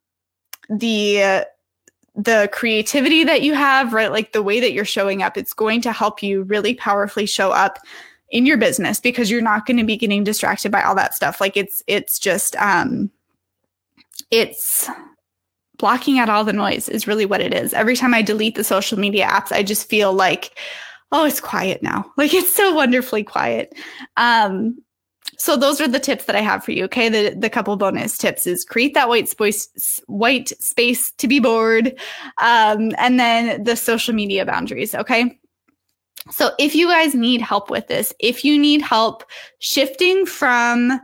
the 0.69 1.45
the 2.15 2.49
creativity 2.51 3.23
that 3.23 3.43
you 3.43 3.53
have, 3.53 3.93
right? 3.93 4.11
Like 4.11 4.31
the 4.31 4.41
way 4.41 4.59
that 4.59 4.73
you're 4.73 4.85
showing 4.85 5.21
up, 5.21 5.37
it's 5.37 5.53
going 5.53 5.81
to 5.81 5.91
help 5.91 6.23
you 6.23 6.43
really 6.43 6.73
powerfully 6.73 7.27
show 7.27 7.51
up 7.51 7.77
in 8.29 8.45
your 8.45 8.57
business 8.57 8.99
because 8.99 9.31
you're 9.31 9.41
not 9.41 9.65
going 9.65 9.77
to 9.77 9.83
be 9.83 9.97
getting 9.97 10.23
distracted 10.23 10.71
by 10.71 10.81
all 10.81 10.95
that 10.95 11.13
stuff 11.13 11.39
like 11.39 11.55
it's 11.55 11.81
it's 11.87 12.19
just 12.19 12.55
um 12.57 13.09
it's 14.31 14.89
blocking 15.77 16.19
out 16.19 16.29
all 16.29 16.43
the 16.43 16.53
noise 16.53 16.89
is 16.89 17.07
really 17.07 17.25
what 17.25 17.41
it 17.41 17.53
is 17.53 17.73
every 17.73 17.95
time 17.95 18.13
i 18.13 18.21
delete 18.21 18.55
the 18.55 18.63
social 18.63 18.99
media 18.99 19.25
apps 19.25 19.51
i 19.51 19.63
just 19.63 19.87
feel 19.89 20.13
like 20.13 20.57
oh 21.11 21.25
it's 21.25 21.39
quiet 21.39 21.81
now 21.81 22.05
like 22.17 22.33
it's 22.33 22.53
so 22.53 22.73
wonderfully 22.73 23.23
quiet 23.23 23.73
um 24.17 24.77
so 25.39 25.55
those 25.55 25.79
are 25.79 25.87
the 25.87 25.99
tips 25.99 26.25
that 26.25 26.35
I 26.35 26.41
have 26.41 26.63
for 26.63 26.71
you. 26.71 26.85
Okay, 26.85 27.09
the 27.09 27.35
the 27.37 27.49
couple 27.49 27.75
bonus 27.75 28.17
tips 28.17 28.47
is 28.47 28.65
create 28.65 28.95
that 28.95 29.07
white 29.07 29.29
space 29.29 30.01
white 30.07 30.49
space 30.59 31.11
to 31.11 31.27
be 31.27 31.39
bored, 31.39 31.95
um, 32.41 32.91
and 32.97 33.19
then 33.19 33.63
the 33.63 33.75
social 33.75 34.15
media 34.15 34.45
boundaries. 34.45 34.95
Okay, 34.95 35.39
so 36.31 36.51
if 36.59 36.75
you 36.75 36.87
guys 36.87 37.15
need 37.15 37.41
help 37.41 37.69
with 37.69 37.87
this, 37.87 38.13
if 38.19 38.43
you 38.43 38.57
need 38.57 38.81
help 38.81 39.23
shifting 39.59 40.25
from 40.25 40.99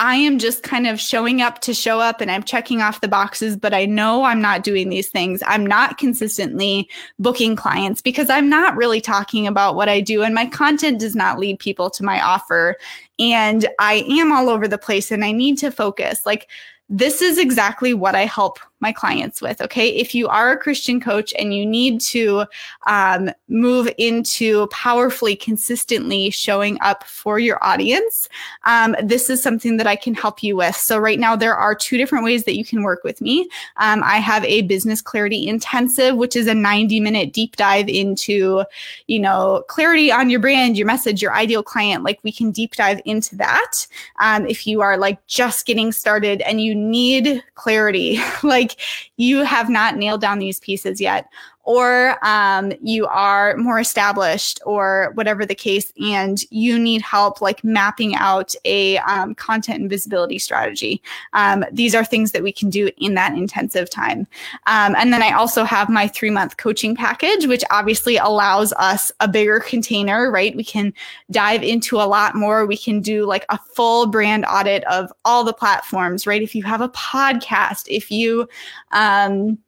I 0.00 0.16
am 0.16 0.40
just 0.40 0.64
kind 0.64 0.88
of 0.88 0.98
showing 0.98 1.40
up 1.40 1.60
to 1.60 1.72
show 1.72 2.00
up 2.00 2.20
and 2.20 2.28
I'm 2.28 2.42
checking 2.42 2.82
off 2.82 3.00
the 3.00 3.06
boxes, 3.06 3.56
but 3.56 3.72
I 3.72 3.84
know 3.84 4.24
I'm 4.24 4.40
not 4.40 4.64
doing 4.64 4.88
these 4.88 5.08
things. 5.08 5.40
I'm 5.46 5.64
not 5.64 5.98
consistently 5.98 6.88
booking 7.20 7.54
clients 7.54 8.02
because 8.02 8.28
I'm 8.28 8.48
not 8.48 8.76
really 8.76 9.00
talking 9.00 9.46
about 9.46 9.76
what 9.76 9.88
I 9.88 10.00
do 10.00 10.24
and 10.24 10.34
my 10.34 10.46
content 10.46 10.98
does 10.98 11.14
not 11.14 11.38
lead 11.38 11.60
people 11.60 11.90
to 11.90 12.02
my 12.02 12.20
offer. 12.20 12.76
And 13.20 13.68
I 13.78 14.04
am 14.08 14.32
all 14.32 14.48
over 14.48 14.66
the 14.66 14.78
place 14.78 15.12
and 15.12 15.24
I 15.24 15.30
need 15.30 15.58
to 15.58 15.70
focus. 15.70 16.26
Like, 16.26 16.48
this 16.88 17.22
is 17.22 17.38
exactly 17.38 17.94
what 17.94 18.16
I 18.16 18.26
help 18.26 18.58
my 18.84 18.92
clients 18.92 19.40
with. 19.40 19.62
Okay. 19.62 19.88
If 19.88 20.14
you 20.14 20.28
are 20.28 20.52
a 20.52 20.58
Christian 20.58 21.00
coach 21.00 21.32
and 21.38 21.54
you 21.54 21.64
need 21.64 22.02
to 22.02 22.44
um, 22.86 23.30
move 23.48 23.88
into 23.96 24.66
powerfully, 24.66 25.34
consistently 25.34 26.28
showing 26.28 26.76
up 26.82 27.02
for 27.04 27.38
your 27.38 27.58
audience, 27.64 28.28
um, 28.64 28.94
this 29.02 29.30
is 29.30 29.42
something 29.42 29.78
that 29.78 29.86
I 29.86 29.96
can 29.96 30.12
help 30.12 30.42
you 30.42 30.54
with. 30.54 30.76
So, 30.76 30.98
right 30.98 31.18
now, 31.18 31.34
there 31.34 31.56
are 31.56 31.74
two 31.74 31.96
different 31.96 32.26
ways 32.26 32.44
that 32.44 32.58
you 32.58 32.64
can 32.64 32.82
work 32.82 33.02
with 33.04 33.22
me. 33.22 33.48
Um, 33.78 34.02
I 34.04 34.18
have 34.18 34.44
a 34.44 34.60
business 34.62 35.00
clarity 35.00 35.48
intensive, 35.48 36.16
which 36.16 36.36
is 36.36 36.46
a 36.46 36.54
90 36.54 37.00
minute 37.00 37.32
deep 37.32 37.56
dive 37.56 37.88
into, 37.88 38.64
you 39.06 39.18
know, 39.18 39.64
clarity 39.68 40.12
on 40.12 40.28
your 40.28 40.40
brand, 40.40 40.76
your 40.76 40.86
message, 40.86 41.22
your 41.22 41.34
ideal 41.34 41.62
client. 41.62 42.04
Like, 42.04 42.20
we 42.22 42.32
can 42.32 42.50
deep 42.50 42.74
dive 42.74 43.00
into 43.06 43.34
that. 43.36 43.86
Um, 44.20 44.46
if 44.46 44.66
you 44.66 44.82
are 44.82 44.98
like 44.98 45.26
just 45.26 45.64
getting 45.64 45.90
started 45.90 46.42
and 46.42 46.60
you 46.60 46.74
need 46.74 47.42
clarity, 47.54 48.18
like, 48.42 48.73
you 49.16 49.44
have 49.44 49.68
not 49.68 49.96
nailed 49.96 50.20
down 50.20 50.38
these 50.38 50.60
pieces 50.60 51.00
yet, 51.00 51.26
or 51.64 52.18
um, 52.24 52.72
you 52.82 53.06
are 53.06 53.56
more 53.56 53.80
established, 53.80 54.60
or 54.64 55.12
whatever 55.14 55.44
the 55.44 55.54
case, 55.54 55.92
and 56.00 56.42
you 56.50 56.78
need 56.78 57.02
help 57.02 57.40
like 57.40 57.64
mapping 57.64 58.14
out 58.14 58.54
a 58.64 58.98
um, 58.98 59.34
content 59.34 59.80
and 59.80 59.90
visibility 59.90 60.38
strategy. 60.38 61.02
Um, 61.32 61.64
these 61.72 61.94
are 61.94 62.04
things 62.04 62.32
that 62.32 62.42
we 62.42 62.52
can 62.52 62.70
do 62.70 62.90
in 62.98 63.14
that 63.14 63.34
intensive 63.34 63.90
time. 63.90 64.26
Um, 64.66 64.94
and 64.96 65.12
then 65.12 65.22
I 65.22 65.32
also 65.32 65.64
have 65.64 65.88
my 65.88 66.06
three 66.08 66.30
month 66.30 66.56
coaching 66.56 66.94
package, 66.94 67.46
which 67.46 67.64
obviously 67.70 68.16
allows 68.16 68.72
us 68.74 69.10
a 69.20 69.28
bigger 69.28 69.60
container, 69.60 70.30
right? 70.30 70.54
We 70.54 70.64
can 70.64 70.92
dive 71.30 71.62
into 71.62 71.96
a 71.96 72.04
lot 72.04 72.34
more. 72.34 72.66
We 72.66 72.76
can 72.76 73.00
do 73.00 73.24
like 73.24 73.46
a 73.48 73.58
full 73.58 74.06
brand 74.06 74.44
audit 74.44 74.84
of 74.84 75.12
all 75.24 75.44
the 75.44 75.52
platforms, 75.52 76.26
right? 76.26 76.42
If 76.42 76.54
you 76.54 76.62
have 76.64 76.80
a 76.80 76.88
podcast, 76.90 77.84
if 77.88 78.10
you, 78.10 78.48
um, 78.92 79.58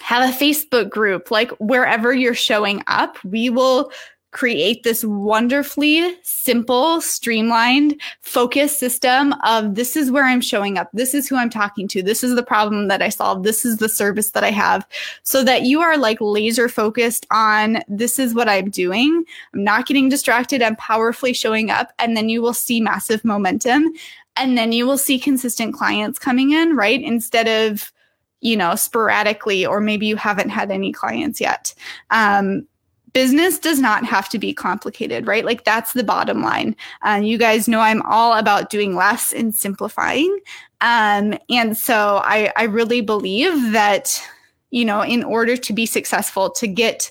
have 0.00 0.28
a 0.28 0.36
Facebook 0.36 0.90
group, 0.90 1.30
like 1.30 1.50
wherever 1.52 2.12
you're 2.12 2.34
showing 2.34 2.82
up, 2.86 3.22
we 3.24 3.50
will 3.50 3.90
create 4.32 4.84
this 4.84 5.04
wonderfully 5.04 6.16
simple, 6.22 7.00
streamlined, 7.00 8.00
focused 8.22 8.78
system 8.78 9.34
of 9.44 9.74
this 9.74 9.96
is 9.96 10.10
where 10.10 10.24
I'm 10.24 10.40
showing 10.40 10.78
up. 10.78 10.88
This 10.92 11.14
is 11.14 11.28
who 11.28 11.36
I'm 11.36 11.50
talking 11.50 11.88
to. 11.88 12.02
This 12.02 12.22
is 12.22 12.36
the 12.36 12.42
problem 12.42 12.88
that 12.88 13.02
I 13.02 13.08
solve. 13.08 13.42
This 13.42 13.64
is 13.64 13.78
the 13.78 13.88
service 13.88 14.30
that 14.30 14.44
I 14.44 14.52
have 14.52 14.86
so 15.24 15.42
that 15.44 15.62
you 15.62 15.80
are 15.80 15.96
like 15.96 16.18
laser 16.20 16.68
focused 16.68 17.26
on 17.30 17.82
this 17.88 18.18
is 18.18 18.34
what 18.34 18.48
I'm 18.48 18.70
doing. 18.70 19.24
I'm 19.52 19.64
not 19.64 19.86
getting 19.86 20.08
distracted. 20.08 20.62
I'm 20.62 20.76
powerfully 20.76 21.32
showing 21.32 21.70
up. 21.70 21.92
And 21.98 22.16
then 22.16 22.28
you 22.28 22.40
will 22.40 22.54
see 22.54 22.80
massive 22.80 23.24
momentum. 23.24 23.92
And 24.36 24.56
then 24.56 24.70
you 24.70 24.86
will 24.86 24.98
see 24.98 25.18
consistent 25.18 25.74
clients 25.74 26.20
coming 26.20 26.52
in, 26.52 26.76
right? 26.76 27.02
Instead 27.02 27.48
of 27.48 27.92
you 28.40 28.56
know, 28.56 28.74
sporadically, 28.74 29.66
or 29.66 29.80
maybe 29.80 30.06
you 30.06 30.16
haven't 30.16 30.50
had 30.50 30.70
any 30.70 30.92
clients 30.92 31.40
yet. 31.40 31.74
Um, 32.10 32.66
business 33.12 33.58
does 33.58 33.80
not 33.80 34.04
have 34.04 34.28
to 34.28 34.38
be 34.38 34.54
complicated, 34.54 35.26
right? 35.26 35.44
Like 35.44 35.64
that's 35.64 35.92
the 35.92 36.04
bottom 36.04 36.42
line. 36.42 36.76
Uh, 37.02 37.20
you 37.22 37.38
guys 37.38 37.68
know 37.68 37.80
I'm 37.80 38.02
all 38.02 38.34
about 38.34 38.70
doing 38.70 38.94
less 38.94 39.32
and 39.32 39.54
simplifying. 39.54 40.38
Um, 40.80 41.36
and 41.48 41.76
so 41.76 42.20
I, 42.24 42.52
I 42.56 42.64
really 42.64 43.00
believe 43.00 43.72
that, 43.72 44.22
you 44.70 44.84
know, 44.84 45.02
in 45.02 45.24
order 45.24 45.56
to 45.56 45.72
be 45.72 45.86
successful, 45.86 46.50
to 46.50 46.66
get 46.66 47.10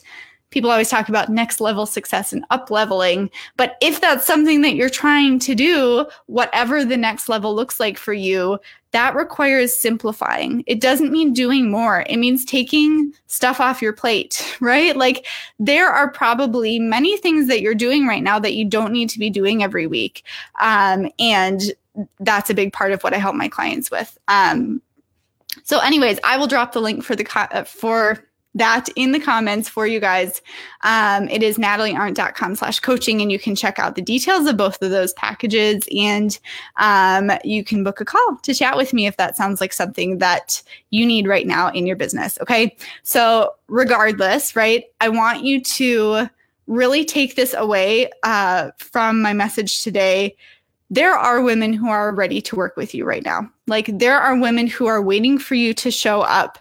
people 0.52 0.72
always 0.72 0.90
talk 0.90 1.10
about 1.10 1.30
next 1.30 1.62
level 1.62 1.86
success 1.86 2.34
and 2.34 2.46
up 2.50 2.72
leveling. 2.72 3.30
But 3.58 3.78
if 3.82 4.02
that's 4.02 4.26
something 4.26 4.62
that 4.62 4.76
you're 4.76 4.90
trying 4.90 5.40
to 5.40 5.56
do, 5.56 6.06
whatever 6.28 6.84
the 6.84 6.98
next 6.98 7.30
level 7.30 7.56
looks 7.56 7.80
like 7.80 7.98
for 7.98 8.14
you, 8.14 8.60
that 8.92 9.16
requires 9.16 9.78
simplifying. 9.78 10.64
It 10.66 10.82
doesn't 10.82 11.12
mean 11.12 11.34
doing 11.34 11.70
more. 11.70 12.04
It 12.10 12.18
means 12.18 12.44
taking 12.44 13.14
stuff 13.28 13.62
off 13.62 13.82
your 13.82 13.94
plate, 13.94 14.58
right? 14.60 14.96
Like 14.96 15.28
there 15.60 15.90
are 15.90 16.12
probably 16.12 16.80
many 16.80 17.18
things 17.18 17.48
that 17.48 17.62
you're 17.62 17.76
doing 17.76 18.08
right 18.08 18.24
now 18.24 18.40
that 18.40 18.56
you 18.56 18.66
don't 18.66 18.92
need 18.92 19.10
to 19.10 19.20
be 19.20 19.30
doing 19.30 19.64
every 19.64 19.86
week. 19.86 20.24
Um, 20.60 21.10
and 21.20 21.62
that's 22.20 22.50
a 22.50 22.54
big 22.54 22.74
part 22.74 22.92
of 22.92 23.04
what 23.04 23.14
I 23.14 23.18
help 23.18 23.36
my 23.36 23.50
clients 23.50 23.92
with. 23.92 24.18
Um, 24.28 24.82
so 25.64 25.80
anyways, 25.80 26.20
I 26.24 26.38
will 26.38 26.48
drop 26.48 26.72
the 26.72 26.82
link 26.82 27.04
for 27.04 27.16
the 27.16 27.24
co- 27.24 27.48
uh, 27.52 27.64
for 27.64 28.24
that 28.56 28.88
in 28.96 29.12
the 29.12 29.20
comments 29.20 29.70
for 29.70 29.86
you 29.86 30.00
guys. 30.00 30.42
Um, 30.82 31.30
it 31.30 31.44
is 31.44 31.58
nataliearndt.com 31.58 32.56
slash 32.56 32.80
coaching, 32.80 33.22
and 33.22 33.32
you 33.32 33.40
can 33.40 33.56
check 33.56 33.80
out 33.80 33.96
the 33.96 34.02
details 34.02 34.48
of 34.48 34.58
both 34.58 34.82
of 34.82 34.92
those 34.92 35.14
packages. 35.14 35.88
And 35.96 36.38
um, 36.78 37.32
you 37.44 37.64
can 37.64 37.84
book 37.84 38.02
a 38.02 38.06
call 38.06 38.38
to 38.44 38.54
chat 38.54 38.76
with 38.76 38.94
me 38.94 39.06
if 39.08 39.18
that 39.18 39.38
sounds 39.38 39.62
like 39.62 39.74
something 39.74 40.18
that 40.18 40.64
you 40.90 41.06
need 41.06 41.28
right 41.28 41.46
now 41.46 41.70
in 41.70 41.86
your 41.86 41.96
business. 41.96 42.38
Okay. 42.42 42.76
So, 43.04 43.56
regardless, 43.68 44.56
right, 44.56 44.86
I 45.00 45.10
want 45.10 45.44
you 45.44 45.62
to 45.62 46.30
really 46.68 47.06
take 47.06 47.36
this 47.36 47.54
away 47.54 48.10
uh, 48.24 48.72
from 48.78 49.22
my 49.22 49.34
message 49.34 49.84
today 49.84 50.36
there 50.90 51.14
are 51.14 51.42
women 51.42 51.72
who 51.72 51.90
are 51.90 52.14
ready 52.14 52.42
to 52.42 52.56
work 52.56 52.76
with 52.76 52.96
you 52.96 53.06
right 53.06 53.24
now. 53.24 53.50
Like 53.68 53.90
there 54.00 54.20
are 54.20 54.36
women 54.36 54.66
who 54.66 54.88
are 54.88 55.02
waiting 55.02 55.38
for 55.38 55.54
you 55.56 55.74
to 55.76 55.92
show 55.92 56.22
up 56.22 56.58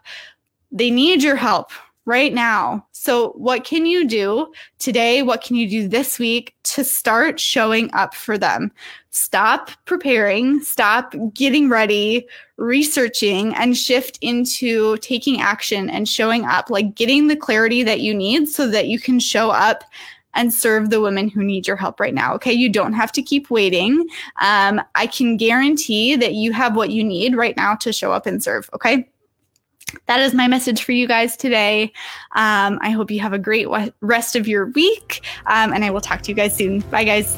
they 0.70 0.90
need 0.90 1.22
your 1.22 1.36
help 1.36 1.70
right 2.08 2.32
now. 2.32 2.86
So, 2.92 3.32
what 3.32 3.64
can 3.64 3.84
you 3.84 4.08
do 4.08 4.50
today? 4.78 5.22
What 5.22 5.42
can 5.42 5.56
you 5.56 5.68
do 5.68 5.86
this 5.86 6.18
week 6.18 6.54
to 6.64 6.82
start 6.82 7.38
showing 7.38 7.92
up 7.92 8.14
for 8.14 8.38
them? 8.38 8.72
Stop 9.10 9.70
preparing, 9.84 10.60
stop 10.60 11.14
getting 11.34 11.68
ready, 11.68 12.26
researching, 12.56 13.54
and 13.54 13.76
shift 13.76 14.18
into 14.22 14.96
taking 14.98 15.40
action 15.40 15.90
and 15.90 16.08
showing 16.08 16.46
up, 16.46 16.70
like 16.70 16.94
getting 16.94 17.28
the 17.28 17.36
clarity 17.36 17.82
that 17.82 18.00
you 18.00 18.14
need 18.14 18.48
so 18.48 18.66
that 18.66 18.88
you 18.88 18.98
can 18.98 19.20
show 19.20 19.50
up 19.50 19.84
and 20.34 20.54
serve 20.54 20.88
the 20.88 21.00
women 21.00 21.28
who 21.28 21.42
need 21.44 21.66
your 21.66 21.76
help 21.76 22.00
right 22.00 22.14
now. 22.14 22.32
Okay. 22.34 22.52
You 22.52 22.70
don't 22.70 22.92
have 22.92 23.12
to 23.12 23.22
keep 23.22 23.50
waiting. 23.50 24.06
Um, 24.40 24.80
I 24.94 25.08
can 25.08 25.36
guarantee 25.36 26.16
that 26.16 26.34
you 26.34 26.52
have 26.52 26.76
what 26.76 26.90
you 26.90 27.04
need 27.04 27.36
right 27.36 27.56
now 27.56 27.74
to 27.76 27.92
show 27.92 28.12
up 28.12 28.24
and 28.24 28.42
serve. 28.42 28.70
Okay 28.72 29.08
that 30.06 30.20
is 30.20 30.34
my 30.34 30.48
message 30.48 30.82
for 30.82 30.92
you 30.92 31.06
guys 31.06 31.36
today. 31.36 31.92
Um, 32.32 32.78
I 32.82 32.90
hope 32.90 33.10
you 33.10 33.20
have 33.20 33.32
a 33.32 33.38
great 33.38 33.68
rest 34.00 34.36
of 34.36 34.48
your 34.48 34.66
week, 34.66 35.24
um, 35.46 35.72
and 35.72 35.84
I 35.84 35.90
will 35.90 36.00
talk 36.00 36.22
to 36.22 36.30
you 36.30 36.34
guys 36.34 36.56
soon. 36.56 36.80
Bye, 36.80 37.04
guys. 37.04 37.36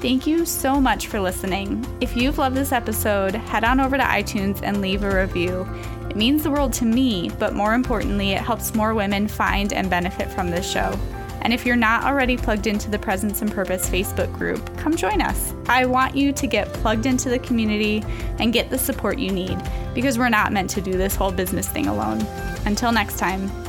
Thank 0.00 0.26
you 0.26 0.44
so 0.44 0.80
much 0.80 1.06
for 1.06 1.18
listening. 1.18 1.86
If 2.00 2.14
you've 2.14 2.36
loved 2.36 2.56
this 2.56 2.72
episode, 2.72 3.34
head 3.34 3.64
on 3.64 3.80
over 3.80 3.96
to 3.96 4.02
iTunes 4.02 4.60
and 4.62 4.82
leave 4.82 5.02
a 5.02 5.22
review. 5.22 5.66
It 6.10 6.16
means 6.16 6.42
the 6.42 6.50
world 6.50 6.74
to 6.74 6.84
me, 6.84 7.30
but 7.38 7.54
more 7.54 7.72
importantly, 7.72 8.32
it 8.32 8.42
helps 8.42 8.74
more 8.74 8.92
women 8.92 9.28
find 9.28 9.72
and 9.72 9.88
benefit 9.88 10.30
from 10.30 10.50
this 10.50 10.70
show. 10.70 10.98
And 11.44 11.52
if 11.52 11.64
you're 11.66 11.76
not 11.76 12.04
already 12.04 12.36
plugged 12.36 12.66
into 12.66 12.90
the 12.90 12.98
Presence 12.98 13.42
and 13.42 13.52
Purpose 13.52 13.88
Facebook 13.88 14.32
group, 14.32 14.76
come 14.78 14.96
join 14.96 15.20
us. 15.20 15.54
I 15.68 15.84
want 15.84 16.16
you 16.16 16.32
to 16.32 16.46
get 16.46 16.72
plugged 16.72 17.06
into 17.06 17.28
the 17.28 17.38
community 17.38 18.02
and 18.38 18.52
get 18.52 18.70
the 18.70 18.78
support 18.78 19.18
you 19.18 19.30
need 19.30 19.58
because 19.94 20.18
we're 20.18 20.30
not 20.30 20.52
meant 20.52 20.70
to 20.70 20.80
do 20.80 20.92
this 20.92 21.14
whole 21.14 21.30
business 21.30 21.68
thing 21.68 21.86
alone. 21.86 22.22
Until 22.64 22.90
next 22.90 23.18
time. 23.18 23.63